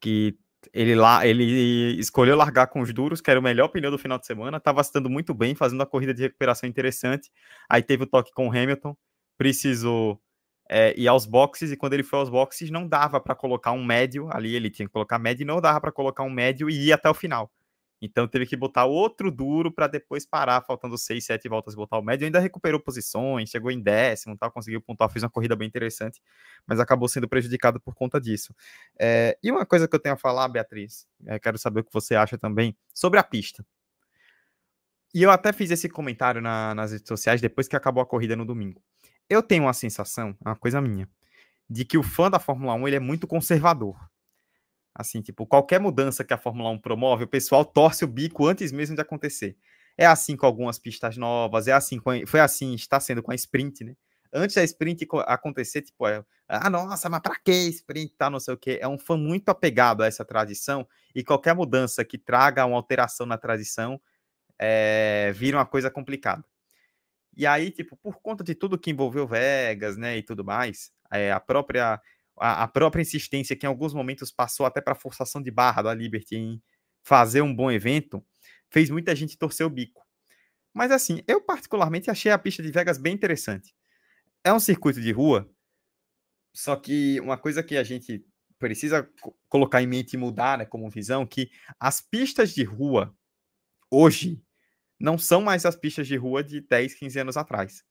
[0.00, 0.36] que
[0.72, 4.18] ele lá, ele escolheu largar com os duros, que era o melhor pneu do final
[4.20, 7.28] de semana, estava estando muito bem, fazendo a corrida de recuperação interessante.
[7.68, 8.96] Aí teve o toque com o Hamilton,
[9.36, 10.20] precisou
[10.72, 13.84] é, ir aos boxes, e quando ele foi aos boxes, não dava para colocar um
[13.84, 16.88] médio ali, ele tinha que colocar médio, e não dava para colocar um médio e
[16.88, 17.52] ir até o final.
[18.04, 22.02] Então teve que botar outro duro para depois parar, faltando seis, sete voltas, botar o
[22.02, 22.24] médio.
[22.24, 26.20] Ainda recuperou posições, chegou em décimo, tal, conseguiu pontuar, fez uma corrida bem interessante,
[26.66, 28.52] mas acabou sendo prejudicado por conta disso.
[28.98, 31.92] É, e uma coisa que eu tenho a falar, Beatriz, é, quero saber o que
[31.92, 33.64] você acha também sobre a pista.
[35.14, 38.34] E eu até fiz esse comentário na, nas redes sociais depois que acabou a corrida
[38.34, 38.82] no domingo.
[39.32, 41.08] Eu tenho uma sensação, é uma coisa minha,
[41.68, 43.96] de que o fã da Fórmula 1 ele é muito conservador.
[44.94, 48.70] Assim, tipo, qualquer mudança que a Fórmula 1 promove, o pessoal torce o bico antes
[48.70, 49.56] mesmo de acontecer.
[49.96, 53.34] É assim com algumas pistas novas, é assim, com, foi assim, está sendo com a
[53.34, 53.96] sprint, né?
[54.30, 58.52] Antes da sprint acontecer, tipo, é, ah, nossa, mas para que sprint, tá, não sei
[58.52, 58.78] o quê.
[58.82, 63.24] É um fã muito apegado a essa tradição e qualquer mudança que traga uma alteração
[63.24, 63.98] na tradição
[64.58, 66.44] é, vira uma coisa complicada.
[67.36, 71.32] E aí, tipo, por conta de tudo que envolveu Vegas, né, e tudo mais, é,
[71.32, 72.00] a própria
[72.38, 75.94] a, a, própria insistência que em alguns momentos passou até para forçação de barra da
[75.94, 76.62] Liberty em
[77.02, 78.24] fazer um bom evento,
[78.70, 80.02] fez muita gente torcer o bico.
[80.72, 83.74] Mas assim, eu particularmente achei a pista de Vegas bem interessante.
[84.44, 85.48] É um circuito de rua,
[86.54, 88.24] só que uma coisa que a gente
[88.58, 89.08] precisa
[89.48, 93.14] colocar em mente e mudar, né, como visão, que as pistas de rua
[93.90, 94.42] hoje
[95.02, 97.82] não são mais as pistas de rua de 10, 15 anos atrás.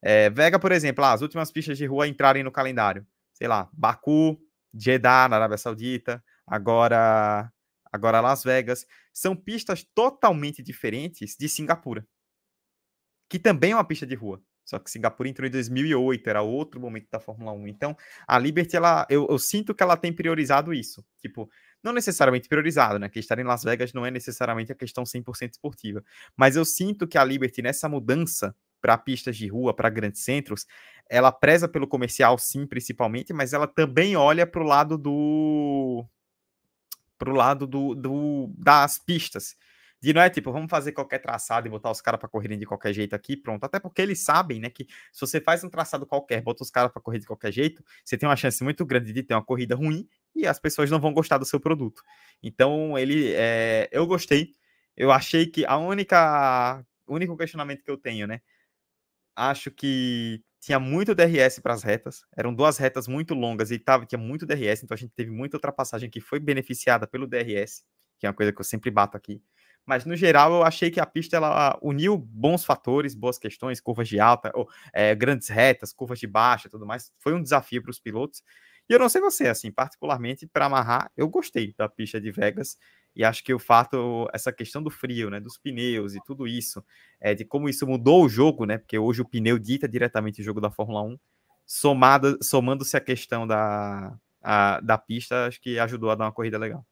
[0.00, 3.04] É, Vega, por exemplo, ah, as últimas pistas de rua entrarem no calendário.
[3.34, 4.40] Sei lá, Baku,
[4.72, 7.52] Jeddah, na Arábia Saudita, agora,
[7.92, 8.86] agora Las Vegas.
[9.12, 12.06] São pistas totalmente diferentes de Singapura,
[13.28, 14.40] que também é uma pista de rua.
[14.64, 17.66] Só que Singapura entrou em 2008, era outro momento da Fórmula 1.
[17.66, 17.96] Então,
[18.26, 21.04] a Liberty, ela, eu, eu sinto que ela tem priorizado isso.
[21.18, 21.50] Tipo,
[21.82, 23.08] não necessariamente priorizado, né?
[23.08, 26.02] Que estar em Las Vegas não é necessariamente a questão 100% esportiva.
[26.36, 30.66] Mas eu sinto que a Liberty, nessa mudança para pistas de rua, para grandes centros,
[31.08, 36.04] ela preza pelo comercial, sim, principalmente, mas ela também olha para o lado do.
[37.18, 39.56] para o lado do, do, das pistas.
[40.00, 42.66] De não é tipo, vamos fazer qualquer traçado e botar os caras para correrem de
[42.66, 43.62] qualquer jeito aqui, pronto.
[43.62, 46.90] Até porque eles sabem, né, que se você faz um traçado qualquer, bota os caras
[46.90, 49.76] para correr de qualquer jeito, você tem uma chance muito grande de ter uma corrida
[49.76, 52.02] ruim e as pessoas não vão gostar do seu produto.
[52.42, 54.52] Então, ele, é, eu gostei.
[54.96, 58.40] Eu achei que a única, único questionamento que eu tenho, né,
[59.36, 64.06] acho que tinha muito DRS para as retas, eram duas retas muito longas e tava,
[64.06, 67.82] tinha muito DRS, então a gente teve muita ultrapassagem que foi beneficiada pelo DRS,
[68.18, 69.42] que é uma coisa que eu sempre bato aqui.
[69.84, 74.08] Mas no geral eu achei que a pista ela uniu bons fatores, boas questões, curvas
[74.08, 77.10] de alta, ou, é, grandes retas, curvas de baixa, tudo mais.
[77.18, 78.42] Foi um desafio para os pilotos.
[78.88, 82.76] E eu não sei você, assim, particularmente para amarrar, eu gostei da pista de Vegas
[83.14, 86.82] e acho que o fato, essa questão do frio, né, dos pneus e tudo isso,
[87.20, 90.44] é, de como isso mudou o jogo, né, porque hoje o pneu dita diretamente o
[90.44, 91.18] jogo da Fórmula 1,
[91.66, 96.58] somado, somando-se a questão da, a, da pista, acho que ajudou a dar uma corrida
[96.58, 96.84] legal.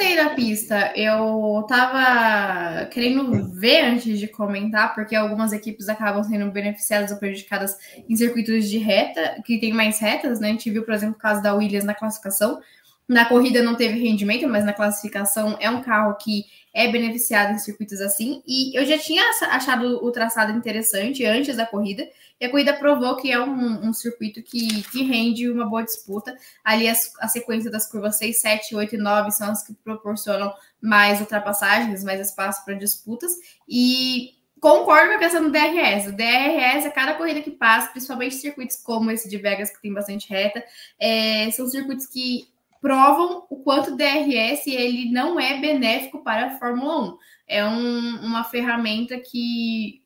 [0.00, 0.92] Gostei da pista.
[0.96, 7.76] Eu tava querendo ver antes de comentar, porque algumas equipes acabam sendo beneficiadas ou prejudicadas
[8.08, 10.48] em circuitos de reta, que tem mais retas, né?
[10.48, 12.62] A gente viu, por exemplo, o caso da Williams na classificação.
[13.10, 17.58] Na corrida não teve rendimento, mas na classificação é um carro que é beneficiado em
[17.58, 18.40] circuitos assim.
[18.46, 22.08] E eu já tinha achado o traçado interessante antes da corrida,
[22.40, 26.36] e a corrida provou que é um, um circuito que, que rende uma boa disputa.
[26.64, 31.18] Ali a, sequência das curvas 6, 7, 8 e 9 são as que proporcionam mais
[31.18, 33.32] ultrapassagens, mais espaço para disputas.
[33.68, 36.06] E concordo com a questão do DRS.
[36.06, 39.92] O DRS, a cada corrida que passa, principalmente circuitos como esse de Vegas, que tem
[39.92, 40.62] bastante reta,
[40.96, 42.48] é, são circuitos que
[42.80, 47.18] provam o quanto o DRS ele não é benéfico para a Fórmula 1.
[47.46, 50.02] É um, uma ferramenta que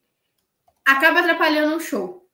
[0.85, 2.29] acaba atrapalhando o show.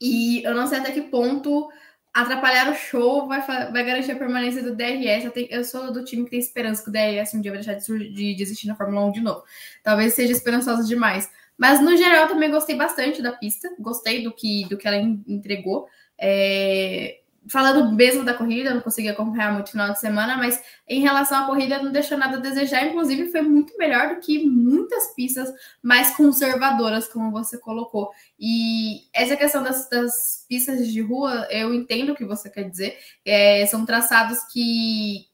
[0.00, 1.68] E eu não sei até que ponto
[2.12, 5.24] atrapalhar o show vai, vai garantir a permanência do DRS.
[5.24, 7.62] Eu, tenho, eu, sou do time que tem esperança que o DRS um dia vai
[7.62, 9.44] deixar de, de, existir na Fórmula 1 de novo.
[9.82, 11.30] Talvez seja esperançoso demais.
[11.56, 15.86] Mas no geral também gostei bastante da pista, gostei do que, do que ela entregou.
[16.18, 17.20] É,
[17.50, 21.46] falando mesmo da corrida, não consegui acompanhar muito final de semana, mas em relação à
[21.46, 26.16] corrida não deixou nada a desejar, inclusive foi muito melhor do que muitas pistas mais
[26.16, 28.10] conservadoras, como você colocou.
[28.38, 32.96] E essa questão das, das pistas de rua, eu entendo o que você quer dizer,
[33.24, 35.28] é, são traçados que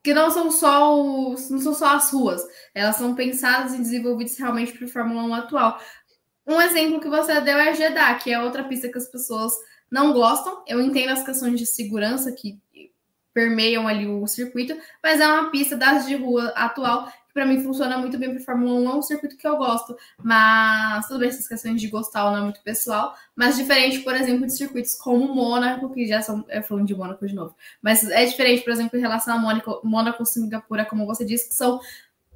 [0.00, 2.42] que não são só os, não são só as ruas,
[2.74, 5.78] elas são pensadas e desenvolvidas realmente para a Fórmula 1 atual.
[6.46, 9.52] Um exemplo que você deu é a Jeddah, que é outra pista que as pessoas
[9.90, 10.62] não gostam.
[10.66, 12.60] Eu entendo as questões de segurança que
[13.38, 17.62] permeiam ali o circuito, mas é uma pista das de rua atual que para mim
[17.62, 21.28] funciona muito bem para Fórmula 1, é um circuito que eu gosto, mas tudo bem
[21.28, 24.96] essas questões de gostar ou não é muito pessoal, mas diferente, por exemplo, de circuitos
[24.96, 28.72] como Mônaco, que já são, é falando de Mônaco de novo, mas é diferente, por
[28.72, 31.78] exemplo, em relação a Mônaco, Mônaco Singapura, como você disse, que são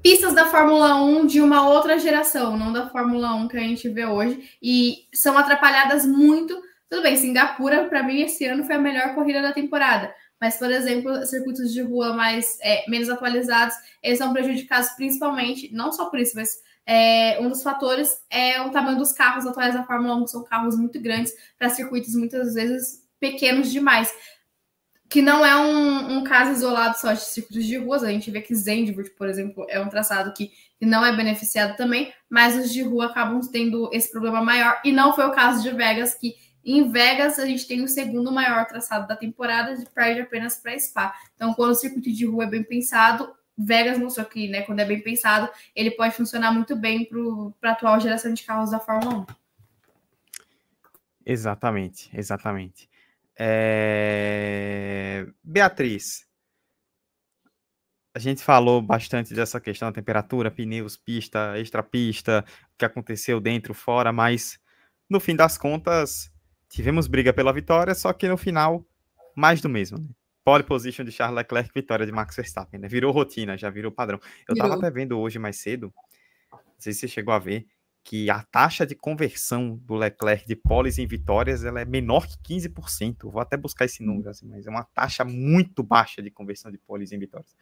[0.01, 3.89] pistas da Fórmula 1 de uma outra geração, não da Fórmula 1 que a gente
[3.89, 8.79] vê hoje, e são atrapalhadas muito tudo bem, Singapura, para mim, esse ano foi a
[8.79, 10.15] melhor corrida da temporada.
[10.39, 15.91] Mas, por exemplo, circuitos de rua mais é, menos atualizados, eles são prejudicados principalmente, não
[15.91, 16.51] só por isso, mas
[16.85, 20.45] é, um dos fatores é o tamanho dos carros atuais da Fórmula 1, que são
[20.45, 24.13] carros muito grandes para circuitos muitas vezes pequenos demais.
[25.09, 28.05] que não é um, um, caso isolado só de circuitos de ruas.
[28.05, 31.75] A gente vê que Zandvoort, por exemplo, é um traçado que, que, não é beneficiado
[31.75, 34.79] também, mas os de rua acabam tendo esse problema maior.
[34.85, 38.31] E não foi o caso de Vegas, que em Vegas a gente tem o segundo
[38.31, 41.15] maior traçado da temporada, de perde apenas para Spa.
[41.35, 44.85] Então, quando o circuito de rua é bem pensado, Vegas mostrou que, né, quando é
[44.85, 47.09] bem pensado, ele pode funcionar muito bem
[47.61, 49.27] para a atual geração de carros da Fórmula 1.
[51.25, 52.89] Exatamente, exatamente.
[53.39, 55.27] É...
[55.43, 56.27] Beatriz,
[58.15, 62.45] a gente falou bastante dessa questão da temperatura, pneus, pista, extra pista,
[62.75, 64.59] o que aconteceu dentro, fora, mas
[65.09, 66.32] no fim das contas
[66.73, 68.85] tivemos briga pela vitória, só que no final
[69.37, 69.99] mais do mesmo.
[69.99, 70.07] Né?
[70.45, 72.89] Pole position de Charles Leclerc, vitória de Max Verstappen, né?
[72.89, 74.19] Virou rotina, já virou padrão.
[74.49, 74.69] Eu virou.
[74.69, 75.93] tava até vendo hoje mais cedo,
[76.51, 77.67] não sei se você chegou a ver,
[78.03, 82.37] que a taxa de conversão do Leclerc de poles em vitórias ela é menor que
[82.39, 83.31] 15%.
[83.31, 86.79] Vou até buscar esse número, assim, mas é uma taxa muito baixa de conversão de
[86.79, 87.55] poles em vitórias.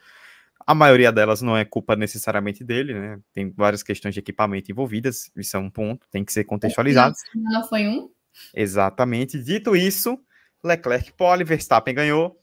[0.67, 3.21] A maioria delas não é culpa necessariamente dele, né?
[3.33, 7.15] Tem várias questões de equipamento envolvidas, isso é um ponto, tem que ser contextualizado.
[7.35, 8.11] Não foi um?
[8.55, 9.43] Exatamente.
[9.43, 10.19] Dito isso,
[10.63, 12.39] Leclerc pole, Verstappen ganhou.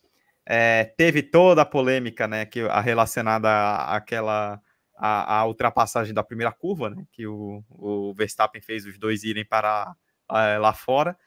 [0.46, 3.50] É, teve toda a polêmica, né, que a relacionada
[3.86, 4.62] àquela
[4.98, 9.46] a, a, ultrapassagem da primeira curva, né, que o, o Verstappen fez os dois irem
[9.46, 9.94] para
[10.32, 11.18] uh, lá fora.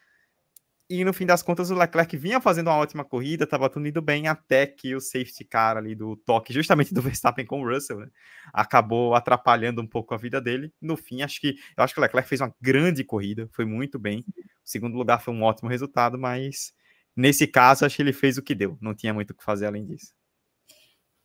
[0.92, 4.02] E no fim das contas, o Leclerc vinha fazendo uma ótima corrida, estava tudo indo
[4.02, 8.00] bem, até que o safety car ali do toque, justamente do Verstappen com o Russell,
[8.00, 8.08] né,
[8.52, 10.72] acabou atrapalhando um pouco a vida dele.
[10.82, 14.00] No fim, acho que eu acho que o Leclerc fez uma grande corrida, foi muito
[14.00, 14.24] bem.
[14.26, 16.72] O segundo lugar foi um ótimo resultado, mas
[17.16, 19.66] nesse caso, acho que ele fez o que deu, não tinha muito o que fazer
[19.66, 20.12] além disso.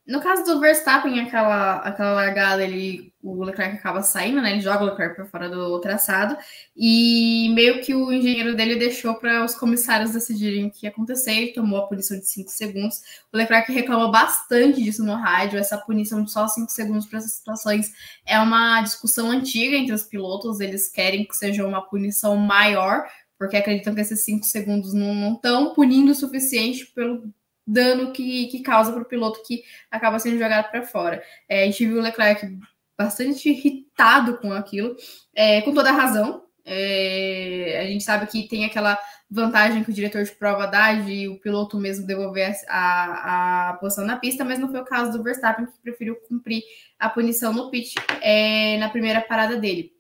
[0.08, 4.52] No caso do Verstappen, aquela, aquela largada, ele, o Leclerc acaba saindo, né?
[4.52, 6.38] Ele joga o Leclerc para fora do traçado
[6.78, 11.32] e meio que o engenheiro dele deixou para os comissários decidirem o que ia acontecer.
[11.32, 13.02] Ele tomou a punição de 5 segundos.
[13.34, 15.58] O Leclerc reclamou bastante disso no rádio.
[15.58, 17.92] Essa punição de só 5 segundos para essas situações
[18.28, 20.60] é uma discussão antiga entre os pilotos.
[20.60, 23.08] Eles querem que seja uma punição maior,
[23.40, 27.34] porque acreditam que esses 5 segundos não estão punindo o suficiente pelo
[27.66, 31.24] dano que, que causa para o piloto que acaba sendo jogado para fora.
[31.50, 32.58] É, a gente viu o Leclerc
[32.98, 34.96] bastante irritado com aquilo,
[35.34, 36.44] é, com toda a razão.
[36.64, 38.98] É, a gente sabe que tem aquela
[39.30, 44.06] vantagem que o diretor de prova dá de o piloto mesmo devolver a, a posição
[44.06, 46.64] na pista, mas não foi o caso do Verstappen, que preferiu cumprir
[47.00, 49.94] a punição no pit é, na primeira parada dele.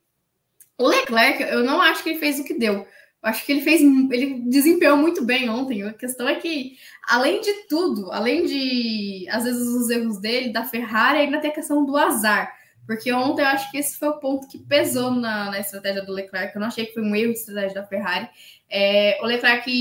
[0.78, 2.86] O Leclerc, eu não acho que ele fez o que deu
[3.26, 5.84] acho que ele fez, ele desempenhou muito bem ontem.
[5.84, 10.64] A questão é que, além de tudo, além de às vezes os erros dele, da
[10.64, 12.54] Ferrari, ainda tem a questão do azar.
[12.86, 16.14] Porque ontem eu acho que esse foi o ponto que pesou na, na estratégia do
[16.14, 16.54] Leclerc.
[16.54, 18.30] Eu não achei que foi um erro de estratégia da Ferrari.
[18.70, 19.72] É, o Leclerc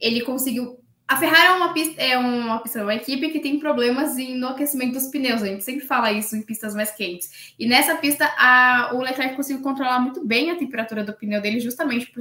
[0.00, 0.80] ele conseguiu.
[1.06, 4.94] A Ferrari é uma pista, é uma pista, uma equipe que tem problemas no aquecimento
[4.94, 5.42] dos pneus.
[5.42, 7.52] A gente sempre fala isso em pistas mais quentes.
[7.58, 11.60] E nessa pista, a, o Leclerc conseguiu controlar muito bem a temperatura do pneu dele,
[11.60, 12.20] justamente por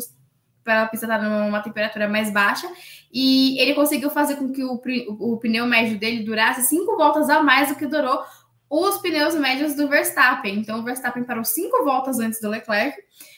[0.70, 2.72] para a pista estar numa temperatura mais baixa,
[3.12, 4.80] e ele conseguiu fazer com que o,
[5.20, 8.24] o, pneu médio dele durasse cinco voltas a mais do que durou
[8.70, 10.60] os pneus médios do Verstappen.
[10.60, 12.96] Então, o Verstappen parou cinco voltas antes do Leclerc.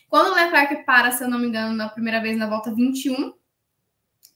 [0.09, 3.33] Quando o Leclerc para, se eu não me engano, na primeira vez na volta 21,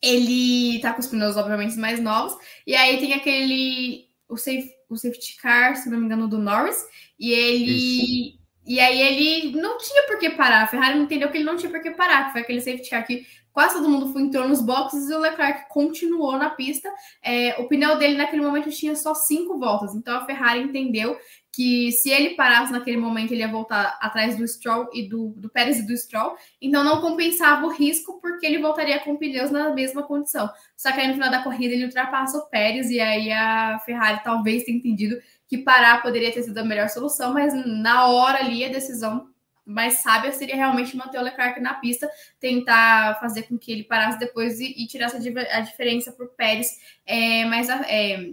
[0.01, 2.34] ele tá com os pneus, obviamente, mais novos,
[2.65, 4.05] e aí tem aquele.
[4.29, 6.81] O, safe, o safety car, se não me engano, do Norris,
[7.19, 8.36] e ele.
[8.38, 10.63] Isso e aí ele não tinha por que parar.
[10.63, 13.06] A Ferrari entendeu que ele não tinha por que parar, que foi aquele safety car
[13.06, 13.25] que
[13.56, 16.91] quase todo mundo foi entrou nos boxes e o Leclerc continuou na pista.
[17.23, 21.17] É, o pneu dele naquele momento tinha só cinco voltas, então a Ferrari entendeu
[21.56, 25.49] que se ele parasse naquele momento ele ia voltar atrás do Stroll e do, do
[25.49, 29.73] Pérez e do Stroll, então não compensava o risco porque ele voltaria com pneus na
[29.73, 30.49] mesma condição.
[30.75, 34.21] Só que aí no final da corrida ele ultrapassa o Pérez e aí a Ferrari
[34.21, 35.15] talvez tenha entendido
[35.47, 39.29] que parar poderia ter sido a melhor solução, mas na hora ali a decisão
[39.65, 44.19] mais sábia seria realmente manter o Leclerc na pista, tentar fazer com que ele parasse
[44.19, 46.69] depois e, e tirasse a, diferença por Pérez
[47.06, 48.29] é, mais, é,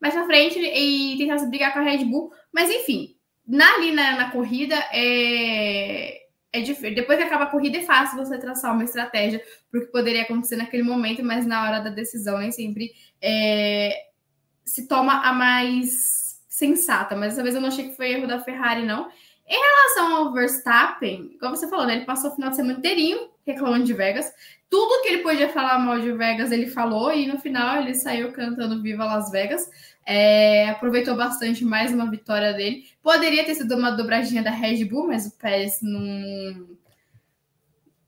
[0.00, 2.30] mais na frente e tentasse brigar com a Red Bull.
[2.52, 3.16] Mas enfim,
[3.46, 6.20] na, ali na, na corrida é,
[6.52, 6.62] é.
[6.62, 10.22] Depois que acaba a corrida, é fácil você traçar uma estratégia para o que poderia
[10.22, 13.92] acontecer naquele momento, mas na hora da decisão nem sempre é,
[14.64, 16.23] se toma a mais
[16.54, 19.08] sensata, mas dessa vez eu não achei que foi erro da Ferrari, não.
[19.46, 21.96] Em relação ao Verstappen, como você falou, né?
[21.96, 24.32] Ele passou o final de semana inteirinho reclamando de Vegas.
[24.70, 28.32] Tudo que ele podia falar mal de Vegas, ele falou, e no final ele saiu
[28.32, 29.68] cantando Viva Las Vegas.
[30.06, 32.84] É, aproveitou bastante mais uma vitória dele.
[33.02, 36.68] Poderia ter sido uma dobradinha da Red Bull, mas o Pérez não.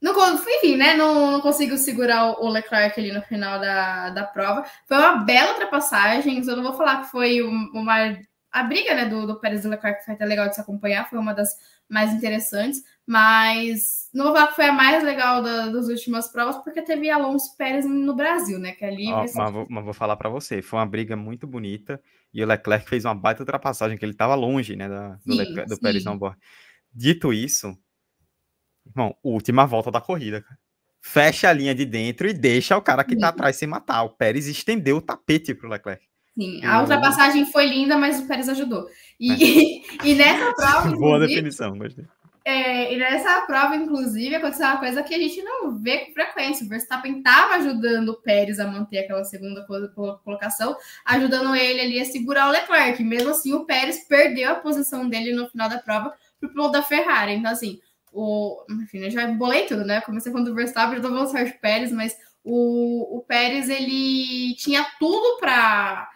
[0.00, 0.94] Não, enfim, né?
[0.94, 4.64] Não, não consigo segurar o Leclerc ali no final da, da prova.
[4.86, 6.38] Foi uma bela ultrapassagem.
[6.46, 8.16] Eu não vou falar que foi uma.
[8.56, 11.08] A briga né, do, do Pérez e do Leclerc foi até legal de se acompanhar,
[11.08, 11.50] foi uma das
[11.88, 17.54] mais interessantes, mas que foi a mais legal da, das últimas provas, porque teve Alonso
[17.56, 18.72] Pérez no Brasil, né?
[18.72, 19.12] Que ali.
[19.12, 22.00] Oh, mas, vou, mas vou falar para você, foi uma briga muito bonita
[22.32, 25.38] e o Leclerc fez uma baita ultrapassagem, que ele estava longe, né, da, do, sim,
[25.38, 26.18] Leclerc, do Pérez não.
[26.92, 27.76] Dito isso,
[28.86, 30.58] Irmão, última volta da corrida, cara.
[31.02, 34.02] Fecha a linha de dentro e deixa o cara que tá atrás se matar.
[34.02, 36.04] O Pérez estendeu o tapete pro Leclerc.
[36.36, 38.86] Sim, a ultrapassagem foi linda, mas o Pérez ajudou.
[39.18, 39.80] E, é.
[40.06, 40.90] e nessa prova.
[40.96, 42.04] Boa definição, gostei.
[42.44, 46.64] É, e nessa prova, inclusive, aconteceu uma coisa que a gente não vê com frequência.
[46.64, 49.66] O Verstappen estava ajudando o Pérez a manter aquela segunda
[50.22, 53.02] colocação, ajudando ele ali a segurar o Leclerc.
[53.02, 56.70] Mesmo assim, o Pérez perdeu a posição dele no final da prova para o piloto
[56.70, 57.32] da Ferrari.
[57.32, 57.80] Então, assim,
[58.12, 60.00] o, enfim, eu já bolei tudo, né?
[60.02, 64.54] Comecei falando do Verstappen, já tô falando do Sérgio Pérez, mas o, o Pérez ele
[64.54, 66.08] tinha tudo para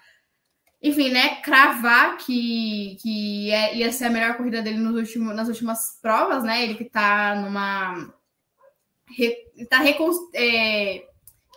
[0.83, 5.49] enfim, né, cravar que, que é, ia ser a melhor corrida dele nos últimos, nas
[5.49, 6.63] últimas provas, né?
[6.65, 8.13] Ele que tá numa.
[9.07, 9.37] Re,
[9.69, 11.05] tá recon, é,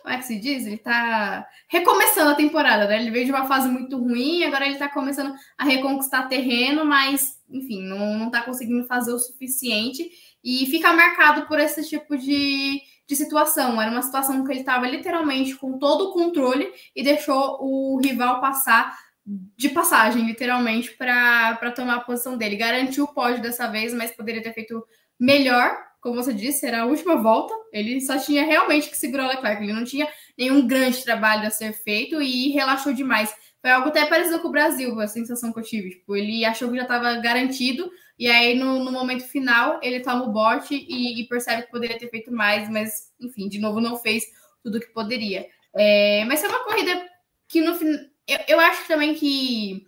[0.02, 0.66] como é que se diz?
[0.66, 3.00] Ele tá recomeçando a temporada, né?
[3.00, 7.40] Ele veio de uma fase muito ruim, agora ele tá começando a reconquistar terreno, mas,
[7.48, 10.10] enfim, não, não tá conseguindo fazer o suficiente
[10.44, 13.80] e fica marcado por esse tipo de, de situação.
[13.80, 18.42] Era uma situação que ele estava literalmente com todo o controle e deixou o rival
[18.42, 18.94] passar
[19.26, 22.56] de passagem, literalmente, para tomar a posição dele.
[22.56, 24.84] Garantiu o pódio dessa vez, mas poderia ter feito
[25.18, 25.76] melhor.
[26.00, 27.54] Como você disse, era a última volta.
[27.72, 29.62] Ele só tinha realmente que segurar o Leclerc.
[29.62, 30.06] Ele não tinha
[30.36, 33.34] nenhum grande trabalho a ser feito e relaxou demais.
[33.64, 35.90] Foi algo até parecido com o Brasil, a sensação que eu tive.
[35.92, 40.24] Tipo, ele achou que já estava garantido, e aí no, no, momento final ele toma
[40.24, 43.96] o bote e, e, percebe que poderia ter feito mais, mas enfim, de novo não
[43.96, 44.24] fez
[44.62, 45.46] tudo que poderia.
[45.74, 47.08] É, mas foi uma corrida
[47.48, 48.13] que no final.
[48.26, 49.86] Eu, eu acho também que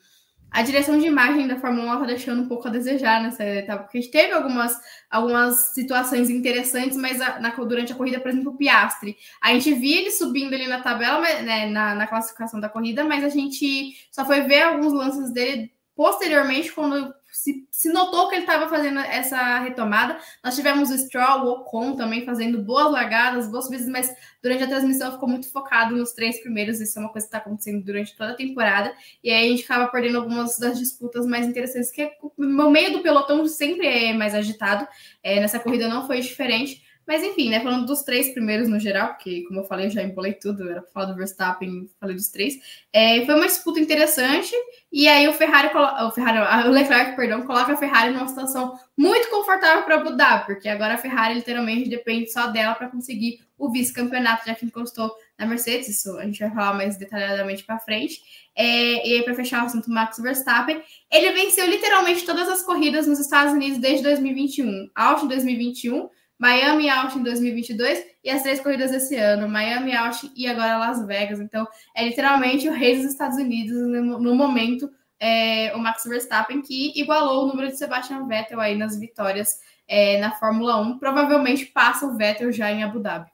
[0.51, 3.83] a direção de imagem da Fórmula 1 está deixando um pouco a desejar nessa etapa,
[3.83, 4.75] porque a gente teve algumas,
[5.11, 9.75] algumas situações interessantes, mas a, na, durante a corrida, por exemplo, o Piastre, a gente
[9.75, 13.95] via ele subindo ali na tabela, né, na, na classificação da corrida, mas a gente
[14.11, 18.99] só foi ver alguns lances dele posteriormente, quando se, se notou que ele estava fazendo
[18.99, 20.19] essa retomada.
[20.43, 24.67] Nós tivemos o Stroll, o Ocon também fazendo boas largadas, boas vezes, mas durante a
[24.67, 26.81] transmissão ficou muito focado nos três primeiros.
[26.81, 28.95] Isso é uma coisa que está acontecendo durante toda a temporada.
[29.23, 33.03] E aí a gente acaba perdendo algumas das disputas mais interessantes, que o meio do
[33.03, 34.89] pelotão sempre é mais agitado.
[35.23, 36.86] É, nessa corrida não foi diferente.
[37.07, 37.61] Mas enfim, né?
[37.61, 40.83] Falando dos três primeiros no geral, porque, como eu falei, eu já empolei tudo, era
[40.83, 42.55] pra falar do Verstappen, falei dos três.
[42.93, 44.53] É, foi uma disputa interessante,
[44.91, 49.29] e aí o Ferrari, o Ferrari, o Leclerc, perdão, coloca a Ferrari numa situação muito
[49.29, 54.47] confortável para Dhabi, porque agora a Ferrari literalmente depende só dela para conseguir o vice-campeonato,
[54.47, 58.21] já que encostou na Mercedes, isso a gente vai falar mais detalhadamente para frente.
[58.55, 63.07] É, e aí, para fechar o assunto, Max Verstappen, ele venceu literalmente todas as corridas
[63.07, 64.91] nos Estados Unidos desde 2021.
[64.95, 66.09] Austin 2021,
[66.39, 71.41] Miami Austin 2022 e as três corridas desse ano, Miami Austin e agora Las Vegas.
[71.41, 76.61] Então, é literalmente o rei dos Estados Unidos no, no momento, é, o Max Verstappen,
[76.61, 80.99] que igualou o número de Sebastian Vettel aí nas vitórias é, na Fórmula 1.
[80.99, 83.31] Provavelmente passa o Vettel já em Abu Dhabi.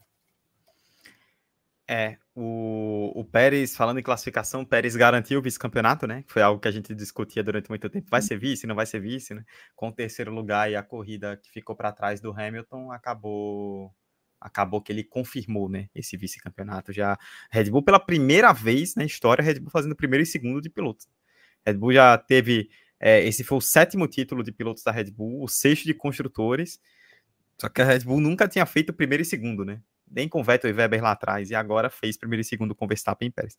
[1.88, 6.24] É, o, o Pérez, falando em classificação, Pérez garantiu o vice-campeonato, né?
[6.26, 8.08] Foi algo que a gente discutia durante muito tempo.
[8.10, 9.44] Vai ser vice, não vai ser vice, né?
[9.76, 13.92] Com o terceiro lugar e a corrida que ficou para trás do Hamilton, acabou
[14.40, 17.16] acabou que ele confirmou, né, esse vice-campeonato já.
[17.48, 21.08] Red Bull pela primeira vez na história, Red Bull fazendo primeiro e segundo de pilotos.
[21.64, 22.68] Red Bull já teve,
[22.98, 26.80] é, esse foi o sétimo título de pilotos da Red Bull, o sexto de construtores.
[27.56, 29.80] Só que a Red Bull nunca tinha feito primeiro e segundo, né?
[30.14, 33.28] Nem com Vettel e Weber lá atrás, e agora fez primeiro e segundo com Verstappen
[33.28, 33.56] e Pérez.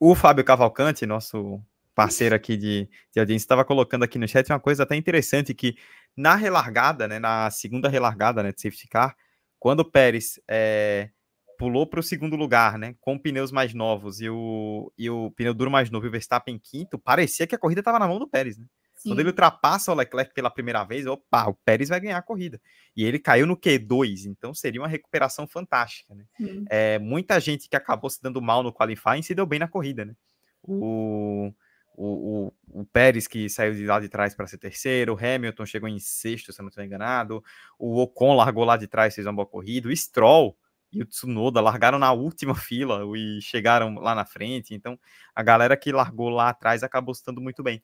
[0.00, 1.60] O Fábio Cavalcante, nosso
[1.94, 5.76] parceiro aqui de, de audiência, estava colocando aqui no chat uma coisa até interessante, que
[6.16, 9.16] na relargada, né, na segunda relargada né, de safety car,
[9.58, 11.10] quando o Pérez é,
[11.58, 15.52] pulou para o segundo lugar, né, com pneus mais novos e o, e o pneu
[15.52, 18.20] duro mais novo e o Verstappen em quinto, parecia que a corrida estava na mão
[18.20, 18.66] do Pérez, né?
[18.98, 19.10] Sim.
[19.10, 22.60] Quando ele ultrapassa o Leclerc pela primeira vez, opa, o Pérez vai ganhar a corrida.
[22.96, 26.16] E ele caiu no Q2, então seria uma recuperação fantástica.
[26.16, 26.24] Né?
[26.68, 30.04] É, muita gente que acabou se dando mal no qualifying se deu bem na corrida.
[30.04, 30.14] Né?
[30.64, 31.52] O,
[31.94, 35.64] o, o, o Pérez, que saiu de lá de trás para ser terceiro, o Hamilton
[35.64, 37.42] chegou em sexto, se eu não estou enganado,
[37.78, 40.58] o Ocon largou lá de trás, fez uma boa corrida, o Stroll
[40.92, 44.74] e o Tsunoda largaram na última fila e chegaram lá na frente.
[44.74, 44.98] Então,
[45.32, 47.80] a galera que largou lá atrás acabou estando muito bem.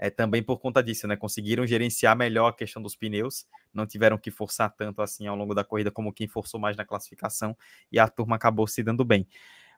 [0.00, 1.14] É também por conta disso, né?
[1.14, 5.54] Conseguiram gerenciar melhor a questão dos pneus, não tiveram que forçar tanto assim ao longo
[5.54, 7.54] da corrida como quem forçou mais na classificação
[7.92, 9.28] e a turma acabou se dando bem.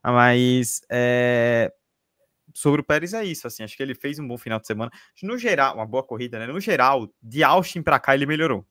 [0.01, 1.73] Mas é,
[2.55, 4.93] sobre o Pérez é isso, assim, acho que ele fez um bom final de semana.
[5.25, 6.47] No geral, uma boa corrida, né?
[6.47, 8.65] No geral, de Austin para cá ele melhorou.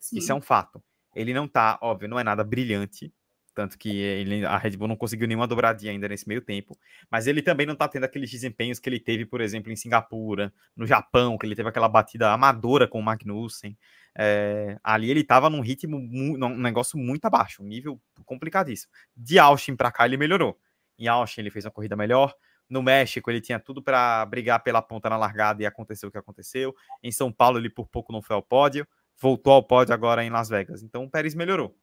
[0.00, 0.16] Sim.
[0.16, 0.82] Isso é um fato.
[1.14, 3.12] Ele não tá, óbvio, não é nada brilhante,
[3.54, 6.76] tanto que ele, a Red Bull não conseguiu nenhuma dobradinha ainda nesse meio tempo.
[7.10, 10.52] Mas ele também não tá tendo aqueles desempenhos que ele teve, por exemplo, em Singapura,
[10.76, 13.78] no Japão, que ele teve aquela batida amadora com o Magnussen.
[14.16, 18.92] É, ali ele tava num ritmo, num negócio muito abaixo, um nível complicadíssimo.
[19.16, 20.58] De Austin para cá ele melhorou.
[20.98, 22.34] Em Austin ele fez uma corrida melhor.
[22.68, 26.18] No México ele tinha tudo para brigar pela ponta na largada e aconteceu o que
[26.18, 26.74] aconteceu.
[27.02, 28.86] Em São Paulo ele por pouco não foi ao pódio.
[29.20, 30.82] Voltou ao pódio agora em Las Vegas.
[30.82, 31.76] Então o Pérez melhorou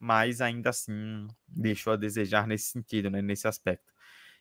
[0.00, 3.92] mas ainda assim deixou a desejar nesse sentido, né, nesse aspecto.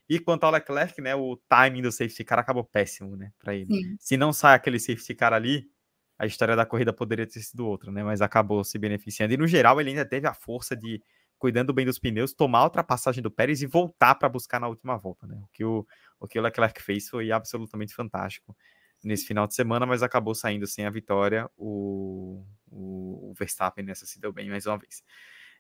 [0.07, 3.67] E quanto ao Leclerc, né, o timing do safety car acabou péssimo, né, para ele.
[3.67, 3.97] Sim.
[3.99, 5.69] Se não sai aquele safety car ali,
[6.17, 9.33] a história da corrida poderia ter sido outra, né, mas acabou se beneficiando.
[9.33, 11.03] E no geral ele ainda teve a força de
[11.37, 14.97] cuidando bem dos pneus, tomar a ultrapassagem do Pérez e voltar para buscar na última
[14.97, 15.39] volta, né?
[15.41, 15.87] O que o,
[16.19, 18.55] o que o Leclerc fez foi absolutamente fantástico
[19.03, 21.49] nesse final de semana, mas acabou saindo sem a vitória.
[21.55, 25.01] O, o, o Verstappen nessa se deu bem mais uma vez.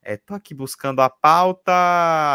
[0.01, 1.71] É, tô aqui buscando a pauta.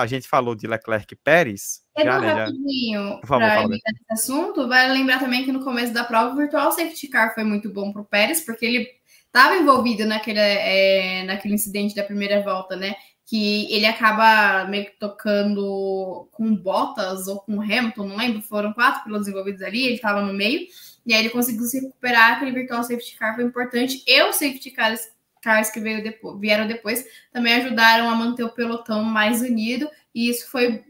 [0.01, 1.83] A gente falou de Leclerc e Pérez.
[1.97, 4.69] É já, né, rapidinho para nesse assunto.
[4.69, 7.93] Vale lembrar também que no começo da prova o virtual safety car foi muito bom
[7.93, 8.89] para o Pérez, porque ele
[9.27, 12.95] estava envolvido naquele, é, naquele incidente da primeira volta, né?
[13.27, 19.03] Que ele acaba meio que tocando com Bottas ou com Hamilton, não lembro, foram quatro
[19.03, 20.67] pilotos envolvidos ali, ele estava no meio,
[21.07, 24.71] e aí ele conseguiu se recuperar, aquele virtual safety car foi importante, e os safety
[24.71, 25.01] cars
[25.45, 30.31] cars que veio depois, vieram depois também ajudaram a manter o pelotão mais unido, e
[30.31, 30.83] isso foi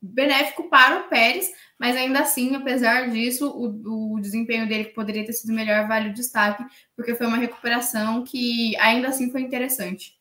[0.00, 5.24] benéfico para o Pérez, mas ainda assim, apesar disso, o, o desempenho dele que poderia
[5.24, 6.64] ter sido melhor vale o destaque,
[6.96, 10.18] porque foi uma recuperação que ainda assim foi interessante.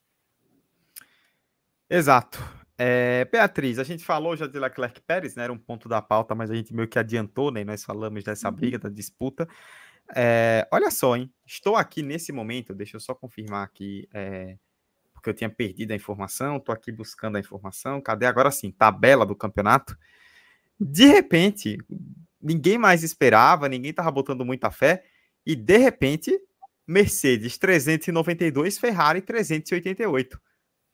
[1.89, 2.57] Exato.
[2.77, 5.45] É, Beatriz, a gente falou já de Leclerc Pérez, né?
[5.45, 7.63] Era um ponto da pauta, mas a gente meio que adiantou, né?
[7.63, 8.55] Nós falamos dessa uhum.
[8.55, 9.47] briga, da disputa.
[10.15, 11.31] É, olha só, hein?
[11.45, 14.57] Estou aqui nesse momento, deixa eu só confirmar aqui, é,
[15.13, 18.01] porque eu tinha perdido a informação, estou aqui buscando a informação.
[18.01, 18.71] Cadê agora sim?
[18.71, 19.97] Tabela do campeonato.
[20.79, 21.77] De repente,
[22.41, 25.03] ninguém mais esperava, ninguém estava botando muita fé,
[25.45, 26.39] e de repente,
[26.85, 30.39] Mercedes 392, Ferrari 388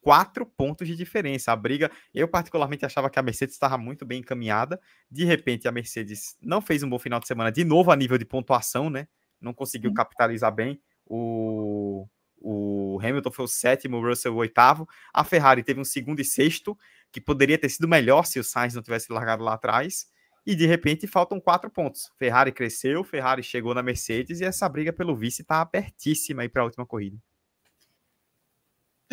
[0.03, 1.51] quatro pontos de diferença.
[1.51, 4.79] A briga, eu particularmente achava que a Mercedes estava muito bem encaminhada.
[5.09, 8.17] De repente, a Mercedes não fez um bom final de semana de novo a nível
[8.17, 9.07] de pontuação, né?
[9.39, 10.79] Não conseguiu capitalizar bem.
[11.05, 12.05] O,
[12.37, 14.87] o Hamilton foi o sétimo, o Russell o oitavo.
[15.13, 16.77] A Ferrari teve um segundo e sexto,
[17.11, 20.07] que poderia ter sido melhor se o Sainz não tivesse largado lá atrás.
[20.45, 22.11] E de repente faltam quatro pontos.
[22.19, 26.61] Ferrari cresceu, Ferrari chegou na Mercedes e essa briga pelo vice está apertíssima aí para
[26.61, 27.17] a última corrida.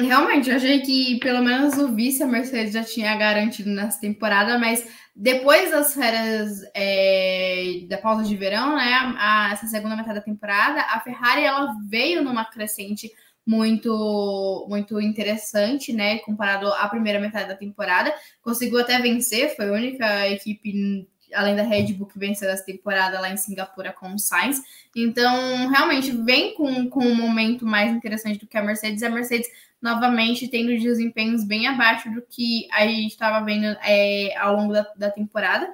[0.02, 4.58] Realmente, eu achei que pelo menos o vice a Mercedes já tinha garantido nessa temporada,
[4.58, 10.24] mas depois das férias é, da pausa de verão, né, a, essa segunda metade da
[10.24, 13.10] temporada, a Ferrari ela veio numa crescente
[13.46, 18.14] muito muito interessante, né, comparado à primeira metade da temporada.
[18.42, 23.20] Conseguiu até vencer, foi a única equipe além da Red Bull que venceu essa temporada
[23.20, 24.60] lá em Singapura com o Sainz.
[24.94, 29.02] Então, realmente vem com, com um momento mais interessante do que a Mercedes.
[29.02, 29.48] A Mercedes
[29.80, 34.86] novamente tendo desempenhos bem abaixo do que a gente estava vendo é, ao longo da,
[34.96, 35.68] da, temporada.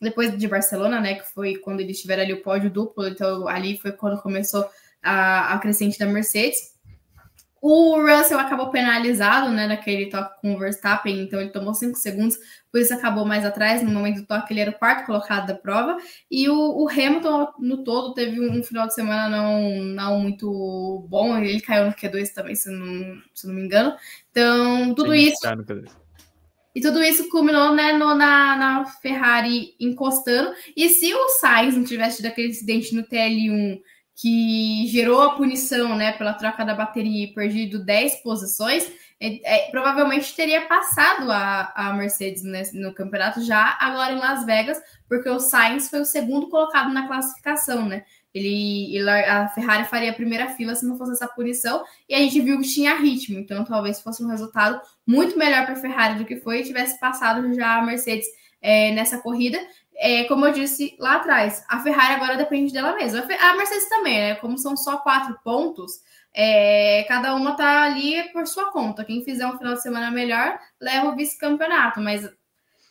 [0.00, 3.76] Depois de Barcelona, né, que foi quando eles tiveram ali o pódio duplo, então ali
[3.76, 4.66] foi quando começou
[5.02, 6.74] a, a crescente da Mercedes.
[7.60, 12.38] O Russell acabou penalizado, né, naquele toque com o Verstappen, então ele tomou 5 segundos,
[12.72, 13.82] por isso acabou mais atrás.
[13.82, 15.98] No momento do toque, ele era o quarto colocado da prova.
[16.30, 21.36] E o, o Hamilton, no todo, teve um, final de semana não, não muito bom.
[21.36, 23.94] Ele caiu no Q2 também, se não, se não me engano.
[24.30, 25.38] Então, tudo Sim, isso.
[26.74, 30.52] E tudo isso culminou né, no, na, na Ferrari encostando.
[30.76, 33.80] E se o Sainz não tivesse tido aquele incidente no TL1
[34.20, 39.70] que gerou a punição né, pela troca da bateria e perdido 10 posições, é, é,
[39.70, 45.28] provavelmente teria passado a, a Mercedes nesse, no campeonato já agora em Las Vegas, porque
[45.28, 48.04] o Sainz foi o segundo colocado na classificação, né?
[48.32, 52.18] Ele, ele, a Ferrari faria a primeira fila se não fosse essa punição, e a
[52.18, 56.18] gente viu que tinha ritmo, então talvez fosse um resultado muito melhor para a Ferrari
[56.18, 58.26] do que foi e tivesse passado já a Mercedes
[58.62, 59.58] é, nessa corrida
[60.02, 63.20] é, como eu disse lá atrás, a Ferrari agora depende dela mesma.
[63.20, 64.34] A Mercedes também, né?
[64.36, 66.00] Como são só quatro pontos,
[66.32, 69.04] é, cada uma tá ali por sua conta.
[69.04, 72.26] Quem fizer um final de semana melhor leva o vice-campeonato, mas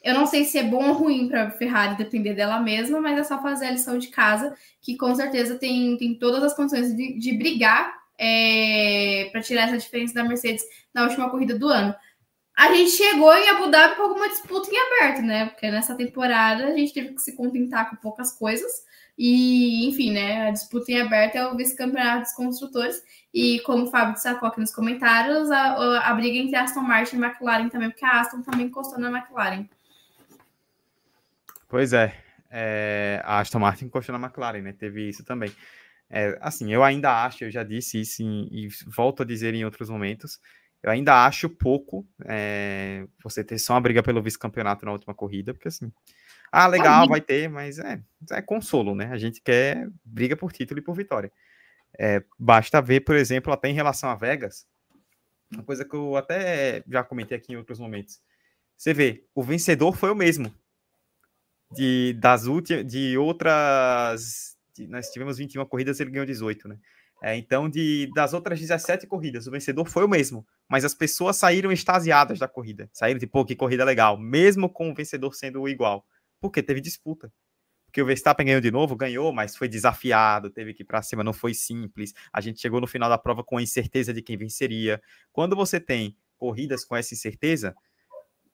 [0.02, 3.20] Eu não sei se é bom ou ruim para a Ferrari depender dela mesma, mas
[3.20, 6.96] é só fazer a lição de casa, que com certeza tem, tem todas as condições
[6.96, 11.94] de, de brigar é, para tirar essa diferença da Mercedes na última corrida do ano.
[12.60, 15.46] A gente chegou em Abu Dhabi com alguma disputa em aberto, né?
[15.46, 18.70] Porque nessa temporada a gente teve que se contentar com poucas coisas.
[19.18, 20.50] E, enfim, né?
[20.50, 23.02] A disputa em aberto é o vice-campeonato dos construtores.
[23.34, 27.24] E como o Fábio destacou aqui nos comentários, a, a, briga entre Aston Martin e
[27.24, 29.66] McLaren também, porque a Aston também encostou na McLaren.
[31.70, 32.14] Pois é,
[32.52, 34.74] é a Aston Martin encostou na McLaren, né?
[34.74, 35.56] Teve isso também.
[36.10, 39.64] É, assim, eu ainda acho, eu já disse isso em, e volto a dizer em
[39.64, 40.42] outros momentos,
[40.82, 45.54] eu ainda acho pouco é, você ter só uma briga pelo vice-campeonato na última corrida,
[45.54, 45.92] porque assim,
[46.52, 48.02] ah, legal, vai ter, mas é,
[48.32, 49.10] é consolo, né?
[49.12, 51.32] A gente quer briga por título e por vitória.
[51.98, 54.66] É, basta ver, por exemplo, até em relação a Vegas,
[55.52, 58.22] uma coisa que eu até já comentei aqui em outros momentos.
[58.78, 60.54] Você vê, o vencedor foi o mesmo.
[61.72, 64.58] De, das últimas, de outras
[64.88, 66.78] nós tivemos 21 corridas, ele ganhou 18, né?
[67.22, 71.36] É, então, de, das outras 17 corridas, o vencedor foi o mesmo, mas as pessoas
[71.36, 72.90] saíram extasiadas da corrida.
[72.94, 76.06] Saíram de, pô, que corrida legal, mesmo com o vencedor sendo igual.
[76.40, 77.34] Porque teve disputa.
[77.86, 81.24] Porque o Verstappen ganhou de novo, ganhou, mas foi desafiado, teve que ir para cima,
[81.24, 82.14] não foi simples.
[82.32, 85.02] A gente chegou no final da prova com a incerteza de quem venceria.
[85.32, 87.76] Quando você tem corridas com essa incerteza,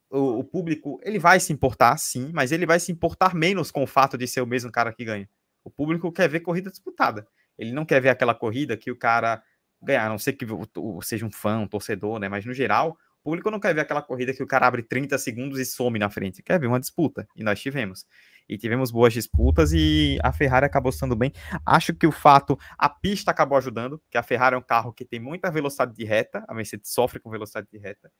[0.09, 3.83] o, o público ele vai se importar, sim, mas ele vai se importar menos com
[3.83, 5.29] o fato de ser o mesmo cara que ganha.
[5.65, 7.27] O público quer ver corrida disputada.
[7.57, 9.43] Ele não quer ver aquela corrida que o cara
[9.81, 10.45] ganhar, a não ser que
[11.03, 12.29] seja um fã, um torcedor, né?
[12.29, 15.17] Mas no geral, o público não quer ver aquela corrida que o cara abre 30
[15.17, 16.43] segundos e some na frente.
[16.43, 17.27] Quer ver uma disputa.
[17.35, 18.05] E nós tivemos.
[18.47, 21.31] E tivemos boas disputas e a Ferrari acabou estando bem.
[21.65, 25.03] Acho que o fato, a pista acabou ajudando, que a Ferrari é um carro que
[25.03, 28.11] tem muita velocidade de reta, a Mercedes sofre com velocidade de reta.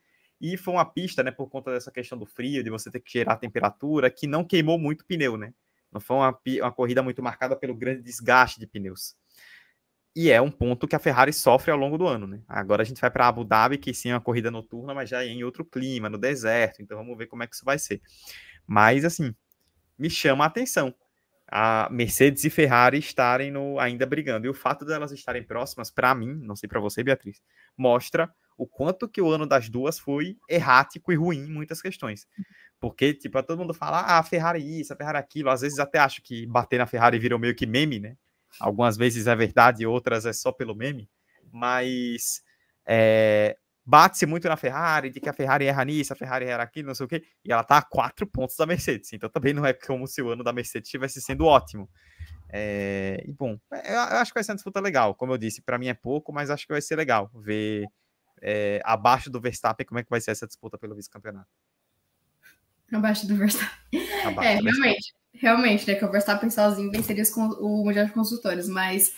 [0.42, 3.12] E foi uma pista, né, por conta dessa questão do frio, de você ter que
[3.12, 5.54] gerar temperatura, que não queimou muito o pneu, né?
[5.92, 9.16] Não foi uma, uma corrida muito marcada pelo grande desgaste de pneus.
[10.16, 12.42] E é um ponto que a Ferrari sofre ao longo do ano, né?
[12.48, 15.24] Agora a gente vai para Abu Dhabi, que sim é uma corrida noturna, mas já
[15.24, 16.82] é em outro clima, no deserto.
[16.82, 18.02] Então vamos ver como é que isso vai ser.
[18.66, 19.36] Mas assim,
[19.98, 20.96] me chama a atenção
[21.48, 24.48] a Mercedes e Ferrari estarem no, ainda brigando.
[24.48, 27.42] E o fato delas estarem próximas, para mim, não sei para você, Beatriz,
[27.78, 32.28] mostra o quanto que o ano das duas foi errático e ruim em muitas questões.
[32.80, 35.50] Porque, tipo, todo mundo fala, ah, a Ferrari isso, a Ferrari aquilo.
[35.50, 38.16] Às vezes até acho que bater na Ferrari virou meio que meme, né?
[38.60, 41.10] Algumas vezes é verdade, outras é só pelo meme.
[41.52, 42.42] Mas
[42.86, 46.88] é, bate-se muito na Ferrari, de que a Ferrari erra nisso, a Ferrari erra aquilo,
[46.88, 47.24] não sei o quê.
[47.44, 49.14] E ela tá a quatro pontos da Mercedes.
[49.14, 51.90] Então também não é como se o ano da Mercedes estivesse sendo ótimo.
[52.50, 55.14] É, e bom, eu acho que vai ser uma disputa legal.
[55.14, 57.86] Como eu disse, para mim é pouco, mas acho que vai ser legal ver
[58.42, 61.50] é, abaixo do Verstappen como é que vai ser essa disputa pelo vice-campeonato.
[62.92, 64.00] Abaixo do Verstappen.
[64.26, 65.14] Abaixo é, do realmente.
[65.38, 65.96] Realmente, né?
[65.96, 67.24] Que o sozinho venceria
[67.60, 69.14] o Mundial de Construtores, mas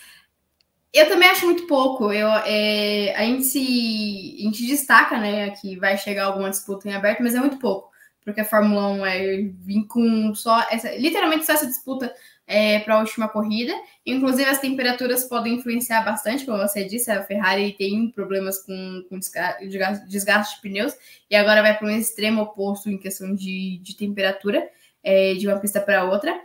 [0.92, 2.12] eu também acho muito pouco.
[2.12, 6.94] Eu, é, a, gente se, a gente destaca, né, que vai chegar alguma disputa em
[6.94, 7.88] aberto, mas é muito pouco.
[8.24, 12.12] Porque a Fórmula 1 é vir com só essa, literalmente só essa disputa
[12.46, 13.72] é, para a última corrida.
[14.04, 19.18] Inclusive, as temperaturas podem influenciar bastante, como você disse, a Ferrari tem problemas com, com
[19.18, 20.94] desgaste de pneus
[21.30, 24.68] e agora vai para um extremo oposto em questão de, de temperatura
[25.08, 26.38] é, de uma pista para outra.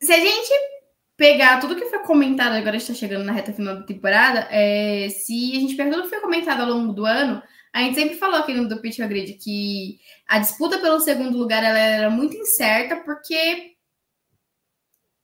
[0.00, 0.52] Se a gente
[1.16, 5.52] pegar tudo que foi comentado, agora está chegando na reta final da temporada, é, se
[5.56, 7.40] a gente pegar tudo que foi comentado ao longo do ano,
[7.72, 11.62] a gente sempre falou aqui no do Pitch Grid que a disputa pelo segundo lugar
[11.62, 13.76] ela era muito incerta, porque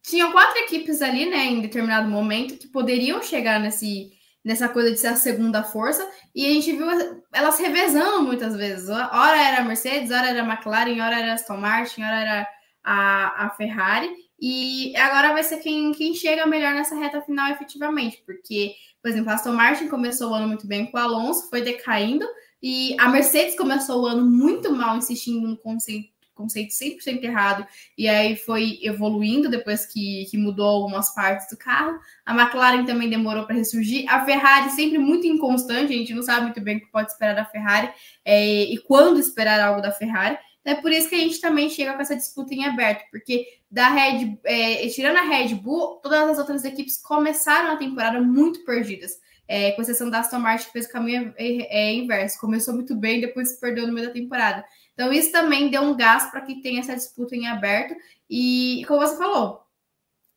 [0.03, 4.13] tinham quatro equipes ali, né, em determinado momento, que poderiam chegar nesse,
[4.45, 6.87] nessa coisa de ser a segunda força, e a gente viu
[7.33, 8.89] elas revezando muitas vezes.
[8.89, 12.49] Ora era a Mercedes, ora era a McLaren, ora era a Aston Martin, ora era
[12.83, 18.23] a, a Ferrari, e agora vai ser quem, quem chega melhor nessa reta final efetivamente,
[18.27, 21.63] porque, por exemplo, a Aston Martin começou o ano muito bem com o Alonso, foi
[21.63, 22.27] decaindo,
[22.61, 27.67] e a Mercedes começou o ano muito mal, insistindo no conceito conceito 100% errado,
[27.97, 31.99] e aí foi evoluindo depois que, que mudou algumas partes do carro.
[32.25, 34.05] A McLaren também demorou para ressurgir.
[34.09, 37.35] A Ferrari sempre muito inconstante, a gente não sabe muito bem o que pode esperar
[37.35, 37.91] da Ferrari
[38.25, 40.39] é, e quando esperar algo da Ferrari.
[40.65, 43.89] É por isso que a gente também chega com essa disputa em aberto, porque da
[43.89, 49.21] Red, é, tirando a Red Bull, todas as outras equipes começaram a temporada muito perdidas.
[49.49, 52.41] É, com exceção da Aston Martin, que fez o caminho é, é, inverso.
[52.41, 54.65] Começou muito bem, depois se perdeu no meio da temporada.
[54.95, 57.95] Então, isso também deu um gás para que tenha essa disputa em aberto.
[58.29, 59.63] E, como você falou,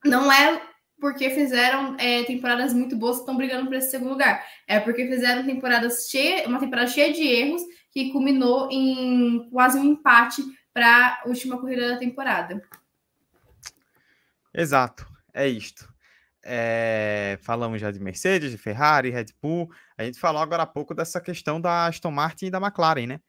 [0.03, 0.61] não é
[0.99, 4.45] porque fizeram é, temporadas muito boas que estão brigando por esse segundo lugar.
[4.67, 9.83] É porque fizeram temporadas cheia, uma temporada cheia de erros que culminou em quase um
[9.83, 10.41] empate
[10.73, 12.61] para a última corrida da temporada.
[14.53, 15.87] Exato, é isto.
[16.43, 19.69] É, falamos já de Mercedes, de Ferrari, Red Bull.
[19.97, 23.19] A gente falou agora há pouco dessa questão da Aston Martin e da McLaren, né?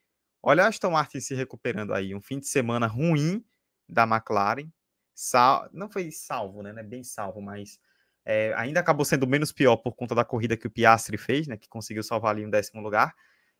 [0.49, 2.15] Olha a Aston Martin se recuperando aí.
[2.15, 3.45] Um fim de semana ruim
[3.89, 4.71] da McLaren.
[5.13, 5.69] Sal...
[5.73, 6.73] Não foi salvo, né?
[6.73, 7.81] Não é bem salvo, mas
[8.25, 11.57] é, ainda acabou sendo menos pior por conta da corrida que o Piastri fez, né?
[11.57, 13.13] Que conseguiu salvar ali um décimo lugar.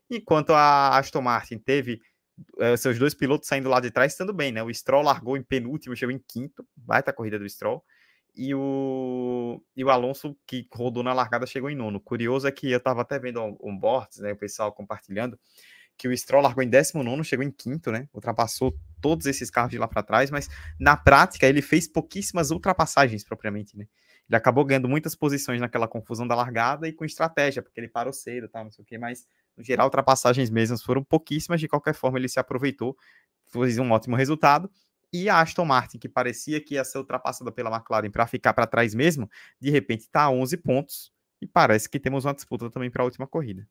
[0.09, 1.99] Enquanto a Aston Martin teve
[2.57, 4.63] é, seus dois pilotos saindo lá de trás, estando bem, né?
[4.63, 6.65] O Stroll largou em penúltimo, chegou em quinto.
[6.77, 7.83] Vai a corrida do Stroll
[8.33, 11.99] e o, e o Alonso, que rodou na largada, chegou em nono.
[11.99, 15.37] Curioso é que eu estava até vendo um, um board, né, o pessoal compartilhando,
[15.97, 18.07] que o Stroll largou em 19, chegou em quinto, né?
[18.13, 20.47] Ultrapassou todos esses carros de lá para trás, mas
[20.79, 23.87] na prática ele fez pouquíssimas ultrapassagens propriamente, né?
[24.29, 28.11] Ele acabou ganhando muitas posições naquela confusão da largada e com estratégia, porque ele parou
[28.11, 29.25] cedo, tal, não sei o quê, mas
[29.55, 32.95] no geral ultrapassagens mesmas foram pouquíssimas, de qualquer forma ele se aproveitou,
[33.45, 34.69] fez um ótimo resultado.
[35.11, 38.67] E a Aston Martin, que parecia que ia ser ultrapassada pela McLaren para ficar para
[38.67, 39.29] trás mesmo,
[39.59, 43.05] de repente está a 11 pontos e parece que temos uma disputa também para a
[43.05, 43.65] última corrida.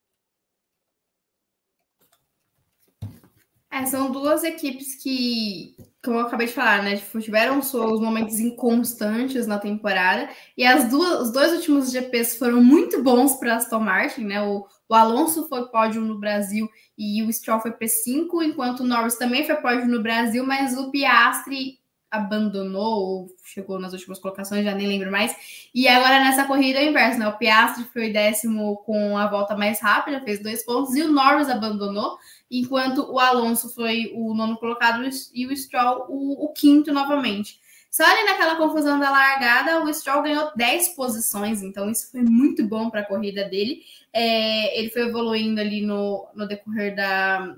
[3.77, 8.41] É, são duas equipes que, como eu acabei de falar, né, tipo, tiveram seus momentos
[8.41, 13.81] inconstantes na temporada e as duas, os dois últimos GPs foram muito bons para Aston
[13.81, 14.43] Martin, né?
[14.43, 16.67] O, o Alonso foi pódio no Brasil
[16.97, 20.91] e o Stroll foi P5, enquanto o Norris também foi pódio no Brasil, mas o
[20.91, 21.79] Piastri
[22.11, 25.35] abandonou ou chegou nas últimas colocações, já nem lembro mais.
[25.75, 27.29] E agora nessa corrida é o inverso, né?
[27.29, 31.49] O Piastri foi décimo com a volta mais rápida, fez dois pontos, e o Norris
[31.49, 32.17] abandonou,
[32.51, 35.03] enquanto o Alonso foi o nono colocado
[35.35, 37.59] e o Stroll o, o quinto novamente.
[37.91, 42.63] Só ali naquela confusão da largada, o Stroll ganhou 10 posições, então isso foi muito
[42.67, 43.81] bom para a corrida dele.
[44.13, 47.57] É, ele foi evoluindo ali no, no decorrer da,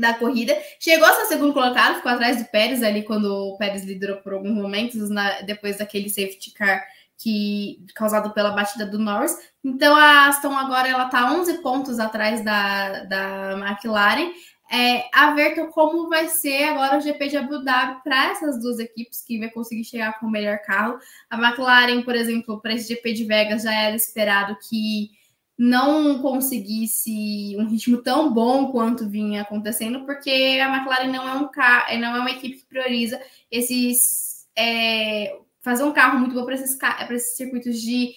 [0.00, 0.56] da corrida.
[0.80, 4.34] Chegou a ser segundo colocado, ficou atrás do Pérez ali quando o Pérez liderou por
[4.34, 6.84] alguns momentos, na, depois daquele safety car
[7.18, 9.36] que causado pela batida do Norris.
[9.64, 14.30] Então a Aston agora ela tá 11 pontos atrás da, da McLaren
[14.70, 18.78] é, a ver como vai ser agora o GP de Abu Dhabi para essas duas
[18.80, 20.98] equipes que vai conseguir chegar com o melhor carro.
[21.30, 25.10] A McLaren, por exemplo, para esse GP de Vegas já era esperado que
[25.58, 31.48] não conseguisse um ritmo tão bom quanto vinha acontecendo, porque a McLaren não é um
[31.48, 36.54] carro, não é uma equipe que prioriza esses é, fazer um carro muito bom para
[36.54, 36.78] esses,
[37.10, 38.14] esses circuitos de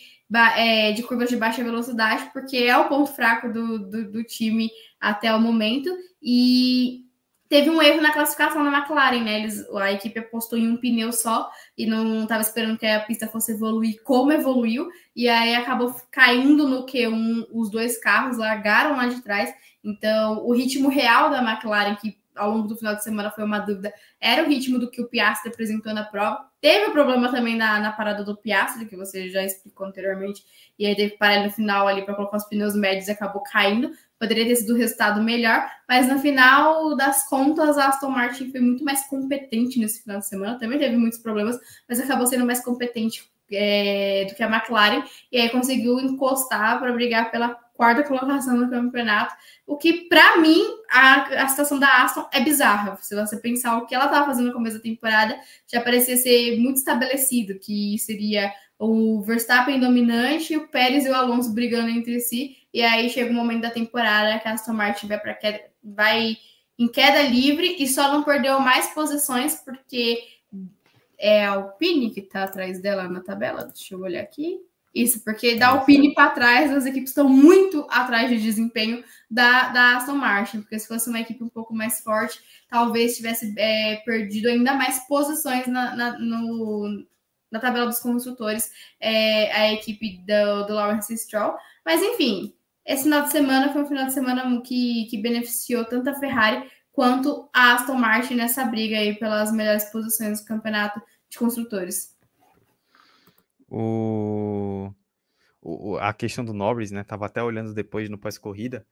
[0.56, 4.70] é, de curvas de baixa velocidade, porque é o ponto fraco do, do, do, time
[5.00, 5.90] até o momento.
[6.22, 7.09] E
[7.50, 9.40] teve um erro na classificação da McLaren, né?
[9.40, 13.28] Eles, a equipe apostou em um pneu só e não estava esperando que a pista
[13.28, 14.88] fosse evoluir como evoluiu.
[15.16, 19.52] E aí acabou caindo no Q1, os dois carros largaram lá de trás.
[19.84, 23.60] Então, o ritmo real da McLaren, que ao longo do final de semana foi uma
[23.60, 26.48] dúvida, era o ritmo do que o Piastri apresentou na prova.
[26.62, 30.44] Teve o problema também na, na parada do Piastri, que você já explicou anteriormente,
[30.78, 33.42] e aí teve que parar no final ali para colocar os pneus médios e acabou
[33.44, 33.92] caindo.
[34.20, 38.60] Poderia ter sido o resultado melhor, mas no final das contas, a Aston Martin foi
[38.60, 40.60] muito mais competente nesse final de semana.
[40.60, 41.58] Também teve muitos problemas,
[41.88, 46.94] mas acabou sendo mais competente é, do que a McLaren, e aí conseguiu encostar para
[46.94, 49.34] brigar pela quarta colocação no campeonato.
[49.66, 50.62] O que, para mim,
[50.92, 52.98] a, a situação da Aston é bizarra.
[53.02, 56.60] Se você pensar o que ela estava fazendo no começo da temporada, já parecia ser
[56.60, 62.58] muito estabelecido, que seria o Verstappen dominante, o Pérez e o Alonso brigando entre si.
[62.74, 66.38] E aí chega um momento da temporada que a Aston Martin vai para queda, vai
[66.78, 70.24] em queda livre e só não perdeu mais posições porque
[71.18, 73.66] é a Alpine que está atrás dela na tabela.
[73.66, 74.60] Deixa eu olhar aqui.
[74.94, 79.98] Isso, porque da Alpine para trás, as equipes estão muito atrás de desempenho da, da
[79.98, 84.48] Aston Martin, porque se fosse uma equipe um pouco mais forte, talvez tivesse é, perdido
[84.48, 87.06] ainda mais posições na, na, no,
[87.52, 91.56] na tabela dos construtores, é, a equipe do, do Lawrence Stroll.
[91.86, 92.56] Mas enfim,
[92.90, 96.68] esse final de semana foi um final de semana que, que beneficiou tanto a Ferrari
[96.92, 102.18] quanto a Aston Martin nessa briga aí pelas melhores posições do campeonato de construtores.
[103.70, 104.92] O,
[105.62, 107.04] o, a questão do Norris, né?
[107.04, 108.84] Tava até olhando depois no pós-corrida.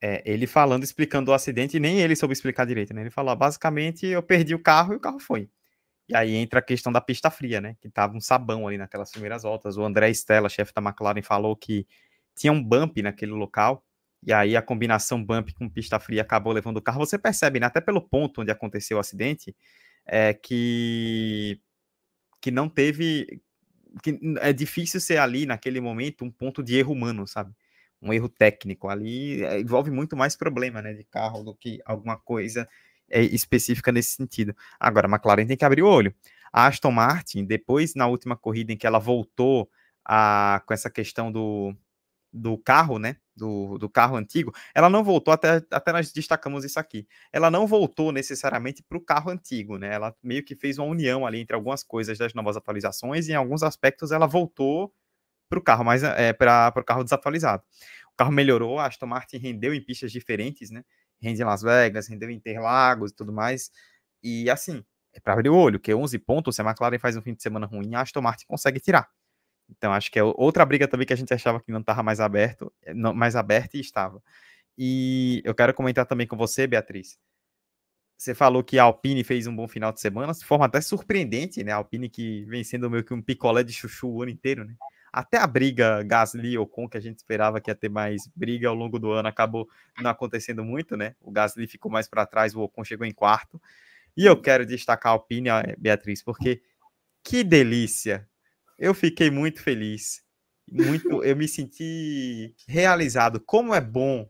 [0.00, 3.00] É, ele falando, explicando o acidente, e nem ele soube explicar direito, né?
[3.00, 5.50] Ele falou, basicamente, eu perdi o carro e o carro foi.
[6.08, 7.76] E aí entra a questão da pista fria, né?
[7.80, 9.76] Que tava um sabão ali naquelas primeiras voltas.
[9.76, 11.88] O André Stella, chefe da McLaren, falou que
[12.36, 13.84] tinha um bump naquele local.
[14.22, 16.98] E aí a combinação bump com pista fria acabou levando o carro.
[16.98, 17.66] Você percebe, né?
[17.66, 19.54] Até pelo ponto onde aconteceu o acidente,
[20.06, 21.60] é que
[22.40, 23.42] que não teve
[24.02, 27.54] que é difícil ser ali naquele momento um ponto de erro humano, sabe?
[28.02, 32.16] Um erro técnico ali é, envolve muito mais problema, né, de carro do que alguma
[32.16, 32.68] coisa
[33.10, 34.54] é, específica nesse sentido.
[34.78, 36.14] Agora, a McLaren tem que abrir o olho.
[36.52, 39.70] A Aston Martin, depois, na última corrida em que ela voltou
[40.04, 41.74] a, com essa questão do,
[42.32, 43.16] do carro, né?
[43.36, 47.06] Do, do carro antigo, ela não voltou, até, até nós destacamos isso aqui.
[47.32, 49.94] Ela não voltou necessariamente para o carro antigo, né?
[49.94, 53.34] Ela meio que fez uma união ali entre algumas coisas das novas atualizações e em
[53.34, 54.92] alguns aspectos ela voltou
[55.48, 57.62] para o carro, mas é, para o carro desatualizado.
[58.12, 60.84] O carro melhorou, a Aston Martin rendeu em pistas diferentes, né?
[61.20, 63.70] Rende em Las Vegas, rendeu em Interlagos e tudo mais.
[64.22, 67.22] E assim, é para abrir o olho, que 11 pontos, se a McLaren faz um
[67.22, 69.08] fim de semana ruim, a Aston Martin consegue tirar.
[69.76, 72.20] Então, acho que é outra briga também que a gente achava que não estava mais
[72.20, 74.22] aberto, eh, não, mais aberta e estava.
[74.76, 77.18] E eu quero comentar também com você, Beatriz.
[78.16, 81.64] Você falou que a Alpine fez um bom final de semana, de forma até surpreendente,
[81.64, 81.72] né?
[81.72, 84.74] A Alpine que vem sendo meio que um picolé de chuchu o ano inteiro, né?
[85.12, 88.74] Até a briga Gasly Ocon, que a gente esperava que ia ter mais briga ao
[88.74, 89.68] longo do ano, acabou
[90.00, 91.14] não acontecendo muito, né?
[91.20, 93.60] O Gasly ficou mais para trás, o Ocon chegou em quarto.
[94.16, 95.48] E eu quero destacar a Alpine,
[95.78, 96.62] Beatriz, porque
[97.24, 98.28] que delícia
[98.80, 100.22] eu fiquei muito feliz.
[100.72, 103.38] Muito, eu me senti realizado.
[103.38, 104.26] Como é bom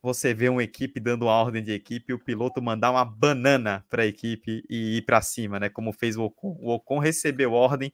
[0.00, 4.04] você ver uma equipe dando ordem de equipe e o piloto mandar uma banana para
[4.04, 5.68] a equipe e ir para cima, né?
[5.68, 6.56] Como fez o Ocon.
[6.60, 7.92] O Ocon recebeu ordem,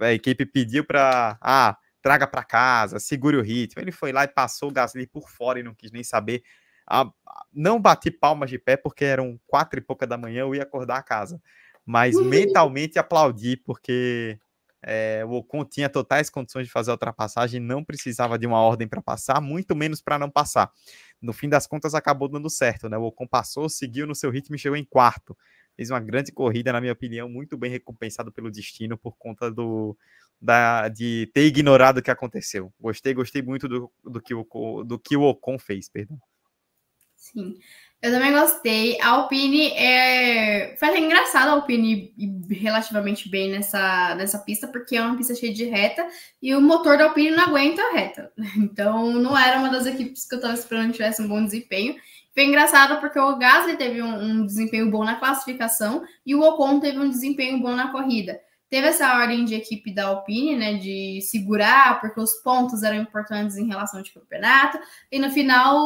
[0.00, 3.82] a equipe pediu para, ah, traga para casa, segure o ritmo.
[3.82, 6.42] Ele foi lá e passou o Gasly por fora e não quis nem saber.
[6.86, 7.10] Ah,
[7.52, 10.98] não bati palmas de pé porque eram quatro e pouca da manhã, eu ia acordar
[10.98, 11.42] a casa.
[11.84, 14.38] Mas mentalmente aplaudi porque
[14.82, 18.88] é, o Ocon tinha totais condições de fazer a ultrapassagem, não precisava de uma ordem
[18.88, 20.70] para passar, muito menos para não passar.
[21.20, 22.98] No fim das contas, acabou dando certo, né?
[22.98, 25.36] O Ocon passou, seguiu no seu ritmo e chegou em quarto.
[25.76, 29.96] Fez uma grande corrida, na minha opinião, muito bem recompensado pelo destino por conta do,
[30.40, 32.72] da, de ter ignorado o que aconteceu.
[32.80, 36.18] Gostei, gostei muito do, do, que, o, do que o Ocon fez, perdão.
[37.22, 37.56] Sim.
[38.02, 39.00] Eu também gostei.
[39.00, 40.76] A Alpine é.
[40.76, 42.12] Foi até engraçado a Alpine
[42.50, 46.04] relativamente bem nessa, nessa pista, porque é uma pista cheia de reta
[46.42, 48.32] e o motor da Alpine não aguenta a reta.
[48.56, 51.94] Então não era uma das equipes que eu estava esperando que tivesse um bom desempenho.
[52.34, 56.80] Foi engraçado porque o Gasly teve um, um desempenho bom na classificação e o Ocon
[56.80, 58.40] teve um desempenho bom na corrida
[58.72, 63.58] teve essa ordem de equipe da Alpine, né, de segurar, porque os pontos eram importantes
[63.58, 64.78] em relação ao campeonato,
[65.10, 65.76] e no final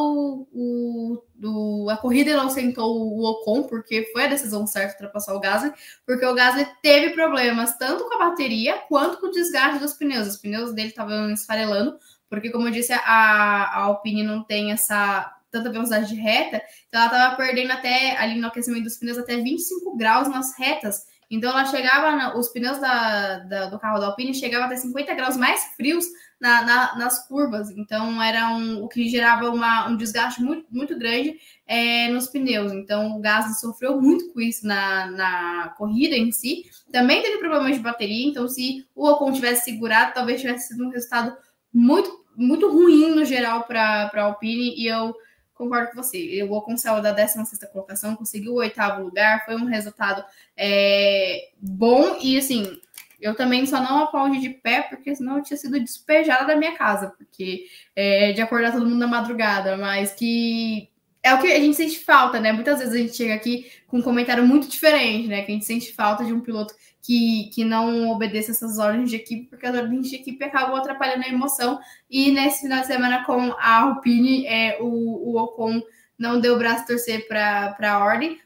[0.53, 5.39] o, o, a corrida não sentou o Ocon, porque foi a decisão certa ultrapassar o
[5.39, 5.71] Gasly,
[6.05, 10.27] porque o Gasly teve problemas tanto com a bateria quanto com o desgaste dos pneus,
[10.27, 11.97] os pneus dele estavam esfarelando,
[12.29, 17.01] porque como eu disse, a, a Alpine não tem essa tanta velocidade de reta, então
[17.01, 21.51] ela estava perdendo até ali no aquecimento dos pneus até 25 graus nas retas, então
[21.51, 25.37] ela chegava, na, os pneus da, da, do carro da Alpine chegavam até 50 graus
[25.37, 26.05] mais frios
[26.39, 27.69] na, na, nas curvas.
[27.71, 32.71] Então era um, o que gerava uma, um desgaste muito, muito grande é, nos pneus.
[32.71, 36.65] Então o Gasly sofreu muito com isso na, na corrida em si.
[36.91, 38.27] Também teve problemas de bateria.
[38.27, 41.35] Então se o Ocon tivesse segurado, talvez tivesse sido um resultado
[41.73, 44.75] muito, muito ruim no geral para a Alpine.
[44.77, 45.15] E eu
[45.57, 46.43] concordo com você.
[46.43, 50.23] O Ocon saiu da 16 colocação, conseguiu o oitavo lugar, foi um resultado
[50.55, 52.79] é, bom e assim.
[53.19, 56.75] Eu também só não aplaudi de pé, porque senão eu tinha sido despejada da minha
[56.75, 57.65] casa, porque
[57.95, 60.89] é, de acordar todo mundo na madrugada, mas que
[61.23, 62.51] é o que a gente sente falta, né?
[62.51, 65.41] Muitas vezes a gente chega aqui com um comentário muito diferente, né?
[65.41, 69.15] Que a gente sente falta de um piloto que, que não obedeça essas ordens de
[69.15, 71.79] equipe, porque as ordens de equipe acabam atrapalhando a emoção.
[72.09, 75.81] E nesse final de semana com a Alpine, é, o, o Ocon
[76.17, 78.39] não deu o braço a torcer para a ordem.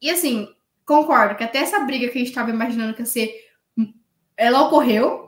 [0.00, 0.48] E assim,
[0.84, 3.51] concordo que até essa briga que a gente estava imaginando que ia ser.
[4.36, 5.22] Ela ocorreu,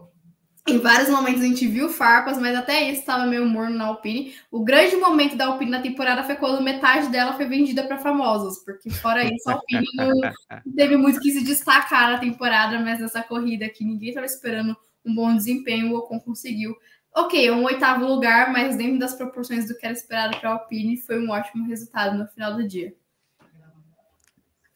[0.66, 4.34] em vários momentos a gente viu farpas, mas até isso estava meio morno na Alpine.
[4.50, 8.64] O grande momento da Alpine na temporada foi quando metade dela foi vendida para famosos,
[8.64, 10.10] porque fora isso, a Alpine não
[10.74, 14.74] teve muito que se destacar na temporada, mas nessa corrida que ninguém estava esperando
[15.04, 16.74] um bom desempenho, o Ocon conseguiu.
[17.14, 20.96] Ok, um oitavo lugar, mas dentro das proporções do que era esperado para a Alpine,
[20.96, 22.94] foi um ótimo resultado no final do dia.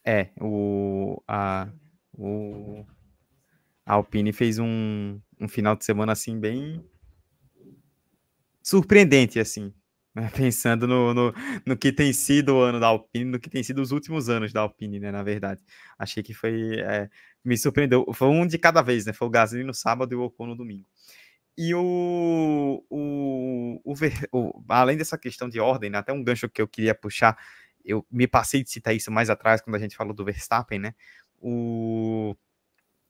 [0.05, 1.67] É, o, a,
[2.17, 2.85] o,
[3.89, 6.85] a Alpine fez um, um final de semana assim bem
[8.63, 9.73] surpreendente assim,
[10.15, 10.31] né?
[10.37, 11.35] pensando no, no,
[11.65, 14.53] no, que tem sido o ano da Alpine, no que tem sido os últimos anos
[14.53, 15.11] da Alpine, né?
[15.11, 15.63] Na verdade,
[15.99, 17.09] achei que foi é,
[17.43, 18.05] me surpreendeu.
[18.13, 19.15] Foi um de cada vez, né?
[19.15, 20.87] Foi o Gasly no sábado e o Ocon no domingo.
[21.57, 23.95] E o, o, o,
[24.33, 27.37] o, além dessa questão de ordem, né, até um gancho que eu queria puxar,
[27.85, 30.95] eu me passei de citar isso mais atrás quando a gente falou do Verstappen, né?
[31.41, 32.37] O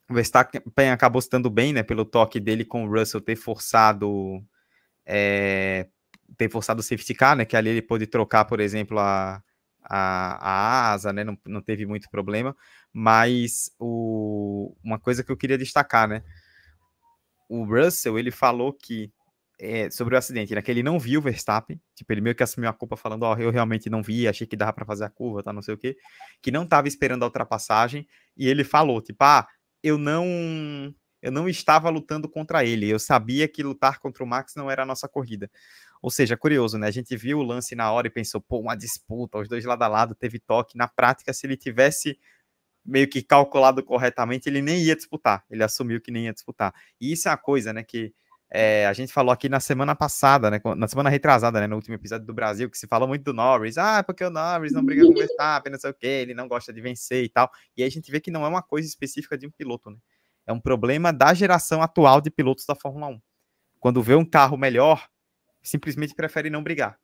[0.09, 4.43] o Verstappen acabou se dando bem, né, pelo toque dele com o Russell ter forçado
[5.05, 5.89] é,
[6.37, 9.43] ter forçado o safety car, né, que ali ele pôde trocar, por exemplo, a,
[9.89, 11.25] a, a asa, né?
[11.25, 12.55] Não, não teve muito problema.
[12.93, 16.23] Mas o, uma coisa que eu queria destacar, né?
[17.49, 19.11] O Russell, ele falou que
[19.59, 20.61] é, sobre o acidente, né?
[20.61, 23.35] Que ele não viu o Verstappen, tipo, ele meio que assumiu a culpa falando, ó,
[23.35, 25.75] oh, eu realmente não vi, achei que dava para fazer a curva, tá, não sei
[25.75, 25.97] o quê,
[26.43, 28.07] que não estava esperando a ultrapassagem,
[28.37, 29.49] e ele falou, tipo, ah,
[29.83, 34.55] eu não eu não estava lutando contra ele, eu sabia que lutar contra o Max
[34.57, 35.51] não era a nossa corrida.
[36.01, 36.87] Ou seja, curioso, né?
[36.87, 39.83] A gente viu o lance na hora e pensou, pô, uma disputa, os dois lado
[39.83, 40.77] a lado, teve toque.
[40.79, 42.19] Na prática, se ele tivesse
[42.85, 45.45] meio que calculado corretamente, ele nem ia disputar.
[45.51, 46.75] Ele assumiu que nem ia disputar.
[47.01, 48.15] E isso é uma coisa, né, que
[48.51, 51.95] é, a gente falou aqui na semana passada, né, na semana retrasada, né, no último
[51.95, 53.77] episódio do Brasil, que se fala muito do Norris.
[53.77, 56.49] Ah, porque o Norris não briga com o Verstappen, não sei o quê, ele não
[56.49, 57.51] gosta de vencer e tal.
[57.77, 59.99] E aí a gente vê que não é uma coisa específica de um piloto, né?
[60.47, 63.21] É um problema da geração atual de pilotos da Fórmula 1.
[63.79, 65.07] Quando vê um carro melhor,
[65.63, 66.99] simplesmente prefere não brigar.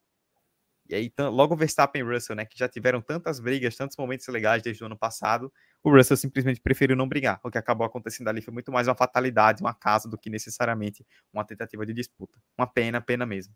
[0.89, 4.63] E aí, logo Verstappen e Russell, né, que já tiveram tantas brigas, tantos momentos legais
[4.63, 5.53] desde o ano passado,
[5.85, 7.39] o Russell simplesmente preferiu não brigar.
[7.45, 11.07] O que acabou acontecendo ali foi muito mais uma fatalidade, um acaso, do que necessariamente
[11.31, 12.39] uma tentativa de disputa.
[12.57, 13.55] Uma pena, pena mesmo.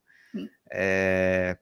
[0.71, 1.57] É...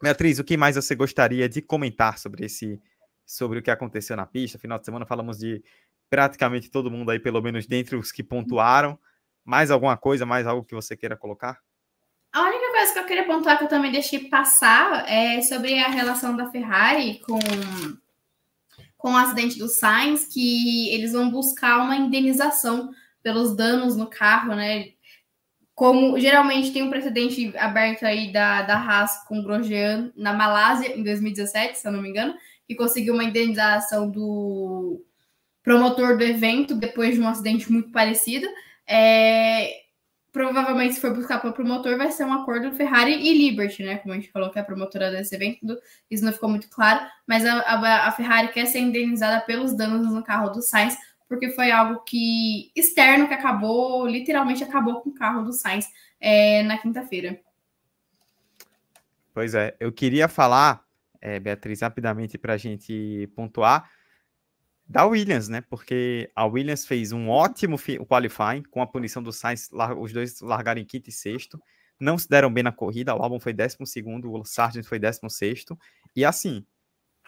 [0.00, 2.80] Beatriz, o que mais você gostaria de comentar sobre esse,
[3.26, 4.60] sobre o que aconteceu na pista?
[4.60, 5.60] Final de semana falamos de
[6.08, 8.96] praticamente todo mundo aí, pelo menos dentre os que pontuaram.
[9.44, 11.58] Mais alguma coisa, mais algo que você queira colocar?
[12.32, 15.88] A única coisa que eu queria pontuar que eu também deixei passar é sobre a
[15.88, 17.40] relação da Ferrari com,
[19.00, 22.90] com o acidente do Sainz, que eles vão buscar uma indenização
[23.22, 24.90] pelos danos no carro, né?
[25.74, 30.94] Como geralmente tem um precedente aberto aí da, da Haas com o Grosjean na Malásia
[30.94, 32.34] em 2017, se eu não me engano,
[32.66, 35.02] que conseguiu uma indenização do
[35.62, 38.46] promotor do evento depois de um acidente muito parecido.
[38.86, 39.70] É,
[40.32, 43.98] provavelmente, se for buscar para o promotor, vai ser um acordo Ferrari e Liberty, né?
[43.98, 45.78] Como a gente falou que é a promotora desse evento,
[46.10, 50.12] isso não ficou muito claro, mas a, a, a Ferrari quer ser indenizada pelos danos
[50.12, 50.96] no carro do Sainz,
[51.28, 55.86] porque foi algo que externo que acabou, literalmente acabou com o carro do Sainz
[56.20, 57.40] é, na quinta-feira.
[59.32, 60.84] Pois é, eu queria falar,
[61.20, 63.88] é, Beatriz, rapidamente para a gente pontuar
[64.90, 65.60] da Williams, né?
[65.60, 67.76] Porque a Williams fez um ótimo
[68.08, 71.62] qualifying com a punição do Sainz, os dois largaram em quinto e sexto.
[71.98, 75.30] Não se deram bem na corrida, o Albon foi décimo segundo, o Sargent foi décimo
[75.30, 75.78] sexto.
[76.16, 76.66] E assim,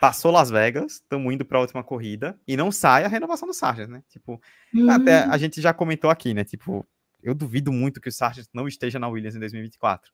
[0.00, 3.54] passou Las Vegas, estamos indo para a última corrida e não sai a renovação do
[3.54, 4.02] Sargent, né?
[4.08, 4.42] Tipo,
[4.74, 4.90] hum.
[4.90, 6.42] até a gente já comentou aqui, né?
[6.42, 6.84] Tipo,
[7.22, 10.10] eu duvido muito que o Sargent não esteja na Williams em 2024.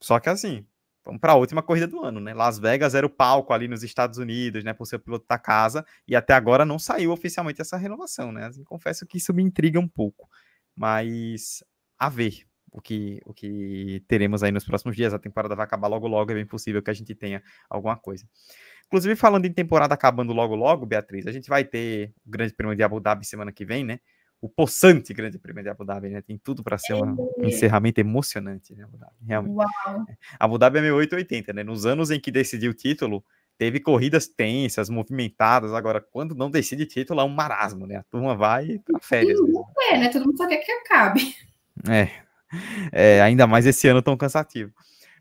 [0.00, 0.64] Só que assim,
[1.04, 2.34] Vamos para a última corrida do ano, né?
[2.34, 4.72] Las Vegas era o palco ali nos Estados Unidos, né?
[4.72, 8.46] Por ser o piloto da casa, e até agora não saiu oficialmente essa renovação, né?
[8.46, 10.28] Assim, confesso que isso me intriga um pouco,
[10.76, 11.64] mas
[11.98, 15.12] a ver o que, o que teremos aí nos próximos dias.
[15.12, 18.24] A temporada vai acabar logo logo, é bem possível que a gente tenha alguma coisa.
[18.86, 22.76] Inclusive, falando em temporada acabando logo logo, Beatriz, a gente vai ter o Grande Prêmio
[22.76, 24.00] de Abu Dhabi semana que vem, né?
[24.40, 26.22] O possante Grande Prêmio de Abu Dhabi, né?
[26.22, 28.84] Tem tudo para ser um encerramento emocionante, né?
[28.84, 29.54] Abu Dhabi, realmente.
[29.54, 30.06] Uau.
[30.08, 30.16] É.
[30.38, 31.62] Abu Dhabi é 1880, né?
[31.62, 33.22] Nos anos em que decidiu o título,
[33.58, 35.74] teve corridas tensas, movimentadas.
[35.74, 37.96] Agora, quando não decide título, é um marasmo, né?
[37.96, 39.38] A turma vai para férias.
[39.38, 40.08] Não é, né?
[40.08, 41.34] Todo mundo só quer que acabe.
[41.88, 42.08] É.
[42.90, 44.72] é ainda mais esse ano tão cansativo.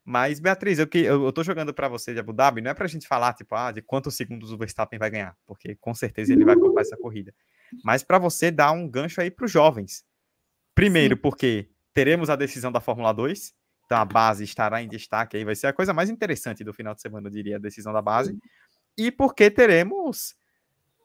[0.05, 2.73] Mas, Beatriz, eu, que, eu, eu tô jogando para você de Abu Dhabi, não é
[2.73, 5.93] para a gente falar, tipo, ah, de quantos segundos o Verstappen vai ganhar, porque com
[5.93, 7.33] certeza ele vai ocupar essa corrida
[7.83, 10.03] mas para você dar um gancho aí para os jovens.
[10.75, 11.21] Primeiro, Sim.
[11.21, 13.53] porque teremos a decisão da Fórmula 2,
[13.85, 16.93] então a base estará em destaque aí, vai ser a coisa mais interessante do final
[16.93, 18.37] de semana, eu diria, a decisão da base.
[18.97, 20.35] E porque teremos,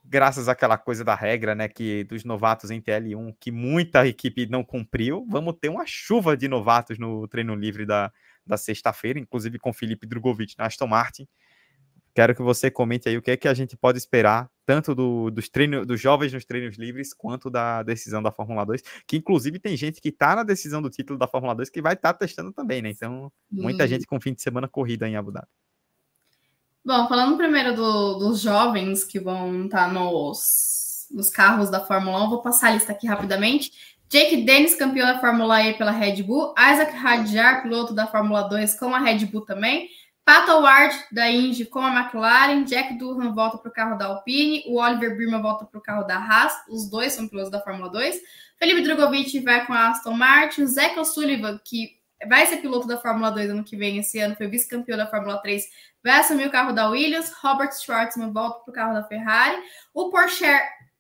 [0.05, 4.63] graças àquela coisa da regra, né, que dos novatos em TL1, que muita equipe não
[4.63, 8.13] cumpriu, vamos ter uma chuva de novatos no treino livre da,
[8.47, 11.27] da sexta-feira, inclusive com Felipe Drogovic na Aston Martin.
[12.15, 15.31] Quero que você comente aí o que é que a gente pode esperar, tanto do,
[15.31, 19.59] dos, treinos, dos jovens nos treinos livres, quanto da decisão da Fórmula 2, que inclusive
[19.59, 22.19] tem gente que está na decisão do título da Fórmula 2 que vai estar tá
[22.19, 22.91] testando também, né?
[22.91, 25.47] Então, muita gente com fim de semana corrida em Abu Dhabi.
[26.85, 32.25] Bom, falando primeiro do, dos jovens que vão estar tá nos, nos carros da Fórmula
[32.27, 33.73] 1, vou passar a lista aqui rapidamente.
[34.09, 36.55] Jake Dennis, campeão da Fórmula E pela Red Bull.
[36.59, 39.89] Isaac Hadjar, piloto da Fórmula 2 com a Red Bull também.
[40.25, 42.65] Pato Ward, da Indy, com a McLaren.
[42.65, 44.65] Jack Durham volta para o carro da Alpine.
[44.67, 46.55] O Oliver Birma volta para o carro da Haas.
[46.69, 48.21] Os dois são pilotos da Fórmula 2.
[48.59, 50.63] Felipe Drogovic vai com a Aston Martin.
[50.63, 54.35] O Zach O'Sullivan, que vai ser piloto da Fórmula 2 ano que vem, esse ano
[54.35, 55.69] foi vice-campeão da Fórmula 3,
[56.03, 57.31] vai assumir o carro da Williams.
[57.43, 59.59] Robert Schwartzman volta para o carro da Ferrari.
[59.93, 60.47] O Porsche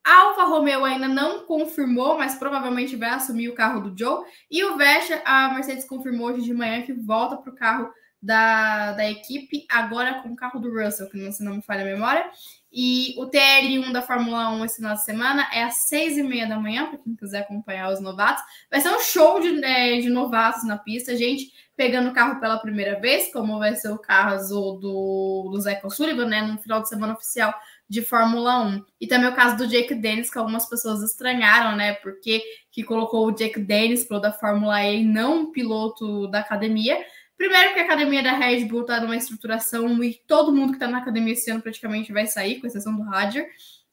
[0.04, 4.26] Alfa Romeo ainda não confirmou, mas provavelmente vai assumir o carro do Joe.
[4.50, 7.90] E o Vesha, a Mercedes confirmou hoje de manhã que volta para o carro
[8.24, 11.82] da, da equipe, agora com o carro do Russell, que não, se não me falha
[11.82, 12.24] a memória.
[12.72, 16.48] E o TL1 da Fórmula 1 esse final de semana é às seis e meia
[16.48, 18.42] da manhã, para quem quiser acompanhar os novatos.
[18.70, 22.58] Vai ser um show de, é, de novatos na pista, gente pegando o carro pela
[22.58, 26.88] primeira vez, como vai ser o caso do, do Zé Sullivan, né, no final de
[26.88, 27.52] semana oficial
[27.88, 28.84] de Fórmula 1.
[29.00, 33.26] E também o caso do Jake Dennis, que algumas pessoas estranharam, né, porque que colocou
[33.26, 36.98] o Jake Dennis, piloto da Fórmula e não um piloto da academia.
[37.36, 40.88] Primeiro que a academia da Red Bull está numa estruturação e todo mundo que está
[40.88, 43.46] na academia esse ano praticamente vai sair, com exceção do Roger,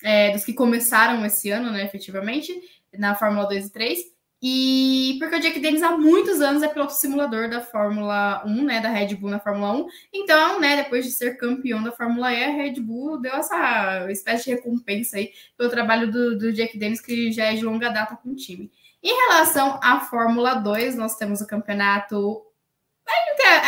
[0.03, 2.53] é, dos que começaram esse ano, né, efetivamente,
[2.97, 3.99] na Fórmula 2 e 3.
[4.43, 8.81] E porque o Jack Dennis há muitos anos é piloto simulador da Fórmula 1, né,
[8.81, 9.87] da Red Bull na Fórmula 1.
[10.11, 14.45] Então, né, depois de ser campeão da Fórmula E, a Red Bull deu essa espécie
[14.45, 18.15] de recompensa aí pelo trabalho do, do Jack Dennis, que já é de longa data
[18.15, 18.71] com o time.
[19.03, 22.43] Em relação à Fórmula 2, nós temos o campeonato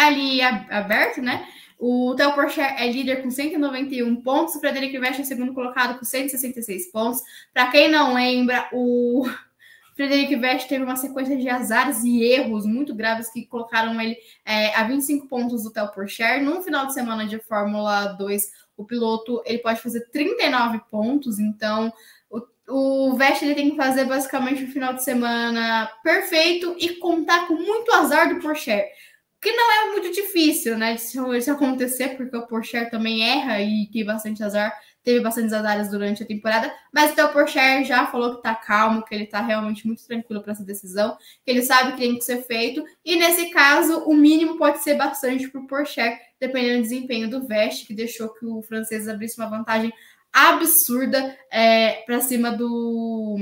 [0.05, 1.47] ali aberto, né?
[1.79, 6.05] O Theo Porcher é líder com 191 pontos, o Frederic Veste é segundo colocado com
[6.05, 7.21] 166 pontos.
[7.53, 9.27] Para quem não lembra, o
[9.95, 14.73] Frederic Veste teve uma sequência de azares e erros muito graves que colocaram ele é,
[14.75, 16.41] a 25 pontos do Theo Porcher.
[16.41, 21.91] Num final de semana de Fórmula 2, o piloto ele pode fazer 39 pontos, então
[22.67, 27.55] o Veste ele tem que fazer basicamente o final de semana perfeito e contar com
[27.55, 28.85] muito azar do Porcher
[29.43, 31.01] que não é muito difícil, né, de
[31.37, 34.73] isso acontecer, porque o Porsche também erra e tem bastante azar,
[35.03, 39.03] teve bastante azares durante a temporada, mas então o Porsche já falou que tá calmo,
[39.03, 42.23] que ele tá realmente muito tranquilo para essa decisão, que ele sabe que tem que
[42.23, 47.29] ser feito, e nesse caso, o mínimo pode ser bastante pro Porsche, dependendo do desempenho
[47.29, 49.91] do Veste, que deixou que o francês abrisse uma vantagem
[50.31, 53.37] absurda é, para cima do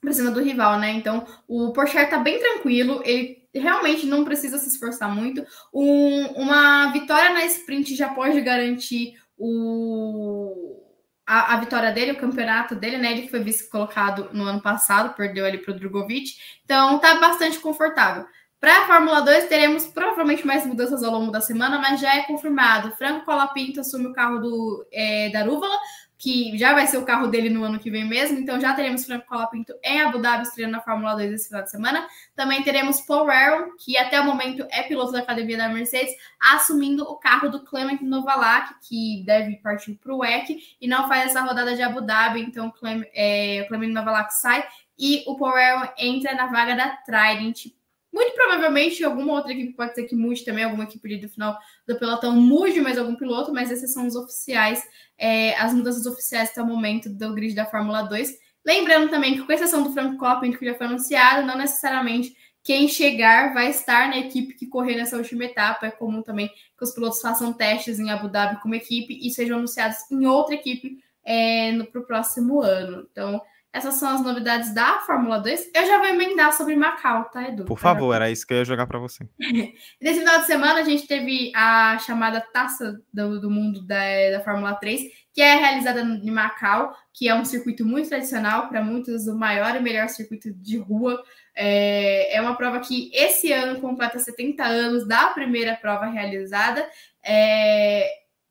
[0.00, 0.92] para cima do rival, né?
[0.92, 5.44] Então, o Porsche tá bem tranquilo, ele realmente não precisa se esforçar muito.
[5.72, 10.82] Um, uma vitória na sprint já pode garantir o,
[11.26, 13.12] a, a, vitória dele, o campeonato dele, né?
[13.12, 16.32] Ele foi vice-colocado no ano passado, perdeu ali para o Drogovic,
[16.64, 18.26] então tá bastante confortável.
[18.60, 22.24] Para a Fórmula 2, teremos provavelmente mais mudanças ao longo da semana, mas já é
[22.24, 22.94] confirmado.
[22.96, 25.74] Franco Colapinto assume o carro do é, da Rúvala,
[26.20, 29.06] que já vai ser o carro dele no ano que vem mesmo, então já teremos
[29.06, 32.06] Franco Colapinto em Abu Dhabi estreando na Fórmula 2 esse final de semana.
[32.36, 37.04] Também teremos Paul Aaron, que até o momento é piloto da academia da Mercedes, assumindo
[37.04, 41.40] o carro do Clement Novalak, que deve partir para o WEC e não faz essa
[41.40, 44.62] rodada de Abu Dhabi, então o Clement, é, Clement Novalak sai
[44.98, 47.72] e o Paul Aaron entra na vaga da Trident
[48.12, 51.56] muito provavelmente alguma outra equipe pode ser que mude também, alguma equipe ali do final
[51.86, 54.82] do pelotão mude mais algum piloto, mas esses são os oficiais,
[55.16, 58.36] é, as mudanças oficiais até o momento do grid da Fórmula 2.
[58.64, 62.88] Lembrando também que, com exceção do Frank Coppin, que já foi anunciado, não necessariamente quem
[62.88, 65.86] chegar vai estar na equipe que correr nessa última etapa.
[65.86, 69.58] É comum também que os pilotos façam testes em Abu Dhabi como equipe e sejam
[69.58, 73.06] anunciados em outra equipe é, para o próximo ano.
[73.10, 73.40] Então,
[73.72, 75.70] essas são as novidades da Fórmula 2.
[75.72, 77.66] Eu já vou emendar sobre Macau, tá, Edu?
[77.66, 79.28] Por favor, era isso que eu ia jogar para você.
[80.00, 84.00] Nesse final de semana, a gente teve a chamada Taça do, do Mundo da,
[84.32, 85.02] da Fórmula 3,
[85.32, 89.76] que é realizada em Macau, que é um circuito muito tradicional, para muitos o maior
[89.76, 91.22] e melhor circuito de rua.
[91.54, 96.84] É, é uma prova que esse ano completa 70 anos da primeira prova realizada.
[97.24, 98.08] É,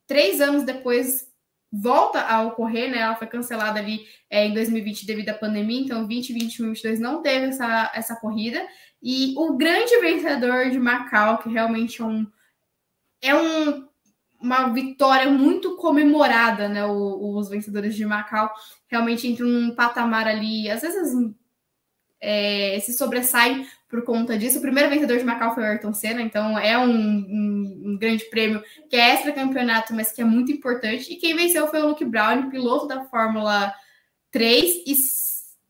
[0.07, 1.28] três anos depois
[1.71, 2.99] volta a ocorrer, né?
[2.99, 7.21] Ela foi cancelada ali é, em 2020 devido à pandemia, então 2021 e 2022 não
[7.21, 8.65] teve essa, essa corrida.
[9.01, 12.27] E o grande vencedor de Macau, que realmente é um
[13.21, 13.87] é um,
[14.39, 16.85] uma vitória muito comemorada, né?
[16.85, 18.51] O, os vencedores de Macau
[18.87, 21.13] realmente entram num patamar ali, às vezes
[22.21, 24.59] é, se sobressaem por conta disso.
[24.59, 28.23] O primeiro vencedor de Macau foi o Ayrton Senna, então é um, um, um grande
[28.25, 31.11] prêmio que é extra campeonato, mas que é muito importante.
[31.11, 33.73] E quem venceu foi o Luke Brown, piloto da Fórmula
[34.31, 34.95] 3 e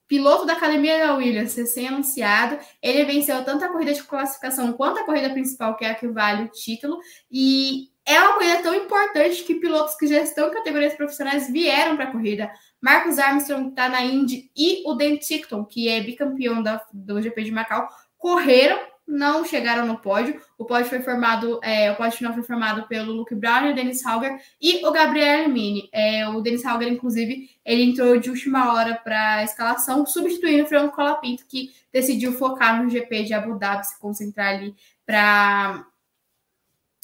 [0.08, 2.58] piloto da academia da Williams, recém-anunciado.
[2.82, 6.08] Ele venceu tanto a corrida de classificação quanto a corrida principal, que é a que
[6.08, 6.98] vale o título.
[7.32, 11.96] E é uma corrida tão importante que pilotos que já estão em categorias profissionais vieram
[11.96, 12.52] para a corrida.
[12.82, 17.44] Marcos Armstrong está na Indy e o Dan Tickton, que é bicampeão da, do GP
[17.44, 17.88] de Macau,
[18.20, 20.40] correram, não chegaram no pódio.
[20.56, 24.06] O pódio foi formado, é, o pódio final foi formado pelo Luke Brown, o Dennis
[24.06, 25.90] Hauger e o Gabriel Mini.
[25.91, 30.68] É, o Dennis Hauger, inclusive, ele entrou de última hora para a escalação, substituindo o
[30.68, 34.76] Franco Colapinto, que decidiu focar no GP de Abu Dhabi, se concentrar ali
[35.06, 35.86] para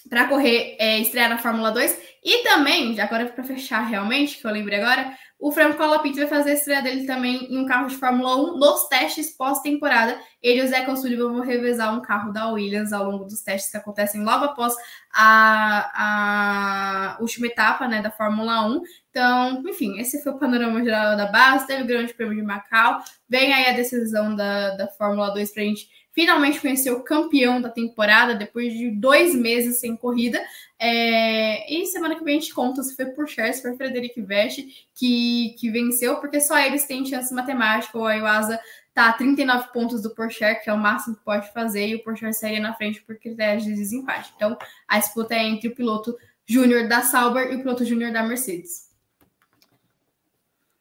[0.08, 2.00] para correr, é, estrear na Fórmula 2.
[2.24, 6.52] E também, agora para fechar realmente, que eu lembrei agora, o Franco Colapinto vai fazer
[6.52, 10.18] a estreia dele também em um carro de Fórmula 1 nos testes pós-temporada.
[10.42, 13.70] Ele e o Zé Sullivan vão revezar um carro da Williams ao longo dos testes
[13.70, 14.74] que acontecem logo após
[15.14, 18.82] a, a última etapa né, da Fórmula 1.
[19.10, 21.68] Então, enfim, esse foi o panorama geral da base.
[21.68, 23.04] Teve o Grande Prêmio de Macau.
[23.28, 27.62] Vem aí a decisão da, da Fórmula 2 para a gente finalmente conheceu o campeão
[27.62, 30.42] da temporada depois de dois meses sem corrida.
[30.80, 31.72] É...
[31.72, 34.88] E semana que vem a gente conta se foi por Charles, se foi Frederic Veste
[34.96, 37.98] que, que venceu, porque só eles têm chance matemática.
[37.98, 38.58] O Ayuasa
[38.94, 42.04] tá a 39 pontos do Porsche, que é o máximo que pode fazer, e o
[42.04, 44.32] Porsche sairia na frente por critérios de desempate.
[44.38, 46.18] Então a disputa é entre o piloto
[46.48, 48.90] júnior da Sauber e o piloto júnior da Mercedes.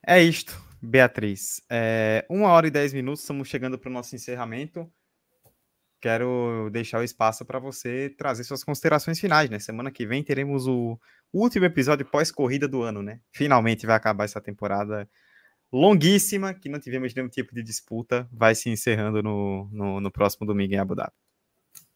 [0.07, 1.61] É isto, Beatriz.
[1.69, 4.89] É, uma hora e dez minutos, estamos chegando para o nosso encerramento
[6.05, 9.57] quero deixar o espaço para você trazer suas considerações finais, né?
[9.57, 10.99] Semana que vem teremos o
[11.33, 13.21] último episódio pós-corrida do ano, né?
[13.31, 15.09] Finalmente vai acabar essa temporada
[15.73, 20.45] longuíssima, que não tivemos nenhum tipo de disputa, vai se encerrando no, no, no próximo
[20.45, 21.24] domingo em Abu Dhabi.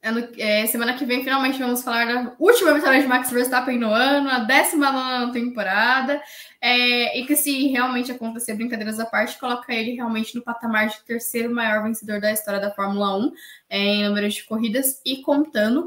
[0.01, 3.91] Ano, é, semana que vem, finalmente, vamos falar da última vitória de Max Verstappen no
[3.91, 6.21] ano, a décima nona temporada.
[6.61, 11.03] É, e que, se realmente acontecer brincadeiras à parte, coloca ele realmente no patamar de
[11.03, 13.31] terceiro maior vencedor da história da Fórmula 1
[13.69, 15.85] é, em número de corridas e contando.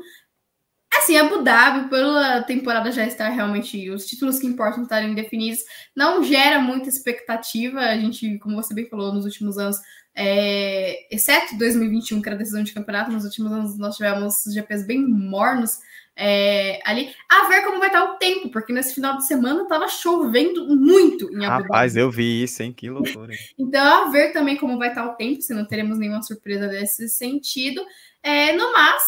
[0.95, 5.65] Assim, Abu Dhabi, pela temporada já estar realmente, os títulos que importam estarem definidos,
[5.97, 7.81] não gera muita expectativa.
[7.81, 9.79] A gente, como você bem falou, nos últimos anos
[10.15, 15.01] é, exceto 2021, que era decisão de campeonato, nos últimos anos nós tivemos GPs bem
[15.01, 15.79] mornos
[16.15, 17.15] é, ali.
[17.31, 21.33] A ver como vai estar o tempo, porque nesse final de semana estava chovendo muito
[21.33, 22.73] em Abu Rapaz, eu vi isso, hein?
[22.73, 23.33] Que loucura.
[23.59, 27.09] então, a ver também como vai estar o tempo, se não teremos nenhuma surpresa desse
[27.09, 27.83] sentido.
[28.23, 29.03] É, no mais,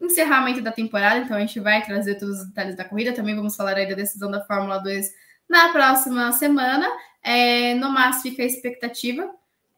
[0.00, 3.12] encerramento da temporada, então a gente vai trazer todos os detalhes da corrida.
[3.12, 5.06] Também vamos falar aí da decisão da Fórmula 2
[5.48, 6.88] na próxima semana.
[7.22, 9.30] É, no mais, fica a expectativa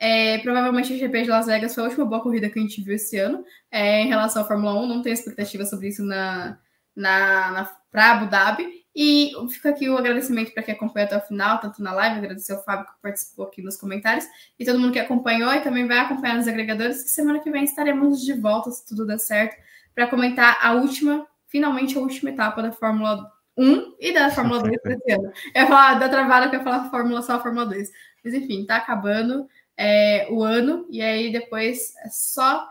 [0.05, 2.83] é, provavelmente a GP de Las Vegas foi a última boa corrida que a gente
[2.83, 3.43] viu esse ano.
[3.71, 6.59] É, em relação à Fórmula 1, não tenho expectativa sobre isso na,
[6.95, 8.85] na, na para Abu Dhabi.
[8.95, 12.53] E fica aqui o agradecimento para quem acompanhou até o final, tanto na live, agradecer
[12.53, 14.27] ao Fábio que participou aqui nos comentários,
[14.59, 17.65] e todo mundo que acompanhou e também vai acompanhar nos agregadores, que semana que vem
[17.65, 19.57] estaremos de volta, se tudo der certo,
[19.95, 23.27] para comentar a última, finalmente a última etapa da Fórmula
[23.57, 25.33] 1 e da Fórmula 2 desse ano.
[25.55, 27.91] Eu ia falar da travada que eu ia falar Fórmula só a Fórmula 2.
[28.23, 32.69] Mas enfim, tá acabando é, o ano, e aí depois é só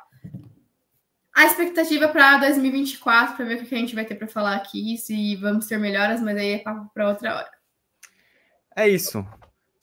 [1.33, 4.97] a expectativa para 2024, para ver o que a gente vai ter para falar aqui,
[4.97, 7.51] se vamos ter melhoras, mas aí é papo para outra hora.
[8.75, 9.25] É isso.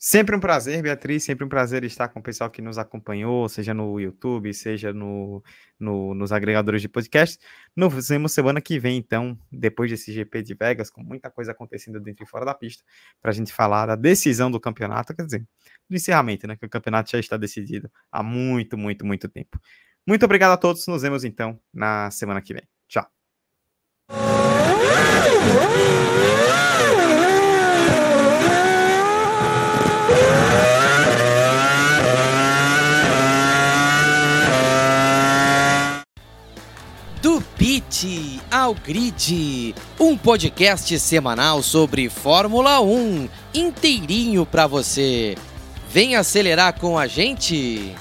[0.03, 3.71] Sempre um prazer, Beatriz, sempre um prazer estar com o pessoal que nos acompanhou, seja
[3.71, 5.43] no YouTube, seja no,
[5.79, 7.37] no, nos agregadores de podcast.
[7.75, 11.99] Nos vemos semana que vem, então, depois desse GP de Vegas, com muita coisa acontecendo
[11.99, 12.83] dentro e fora da pista,
[13.21, 15.47] para a gente falar da decisão do campeonato, quer dizer,
[15.91, 16.55] do encerramento, né?
[16.55, 19.59] Que o campeonato já está decidido há muito, muito, muito tempo.
[20.07, 22.63] Muito obrigado a todos, nos vemos então na semana que vem.
[22.87, 23.07] Tchau.
[37.61, 45.37] Pit ao Grid, um podcast semanal sobre Fórmula 1, inteirinho para você.
[45.93, 47.93] Vem acelerar com a gente!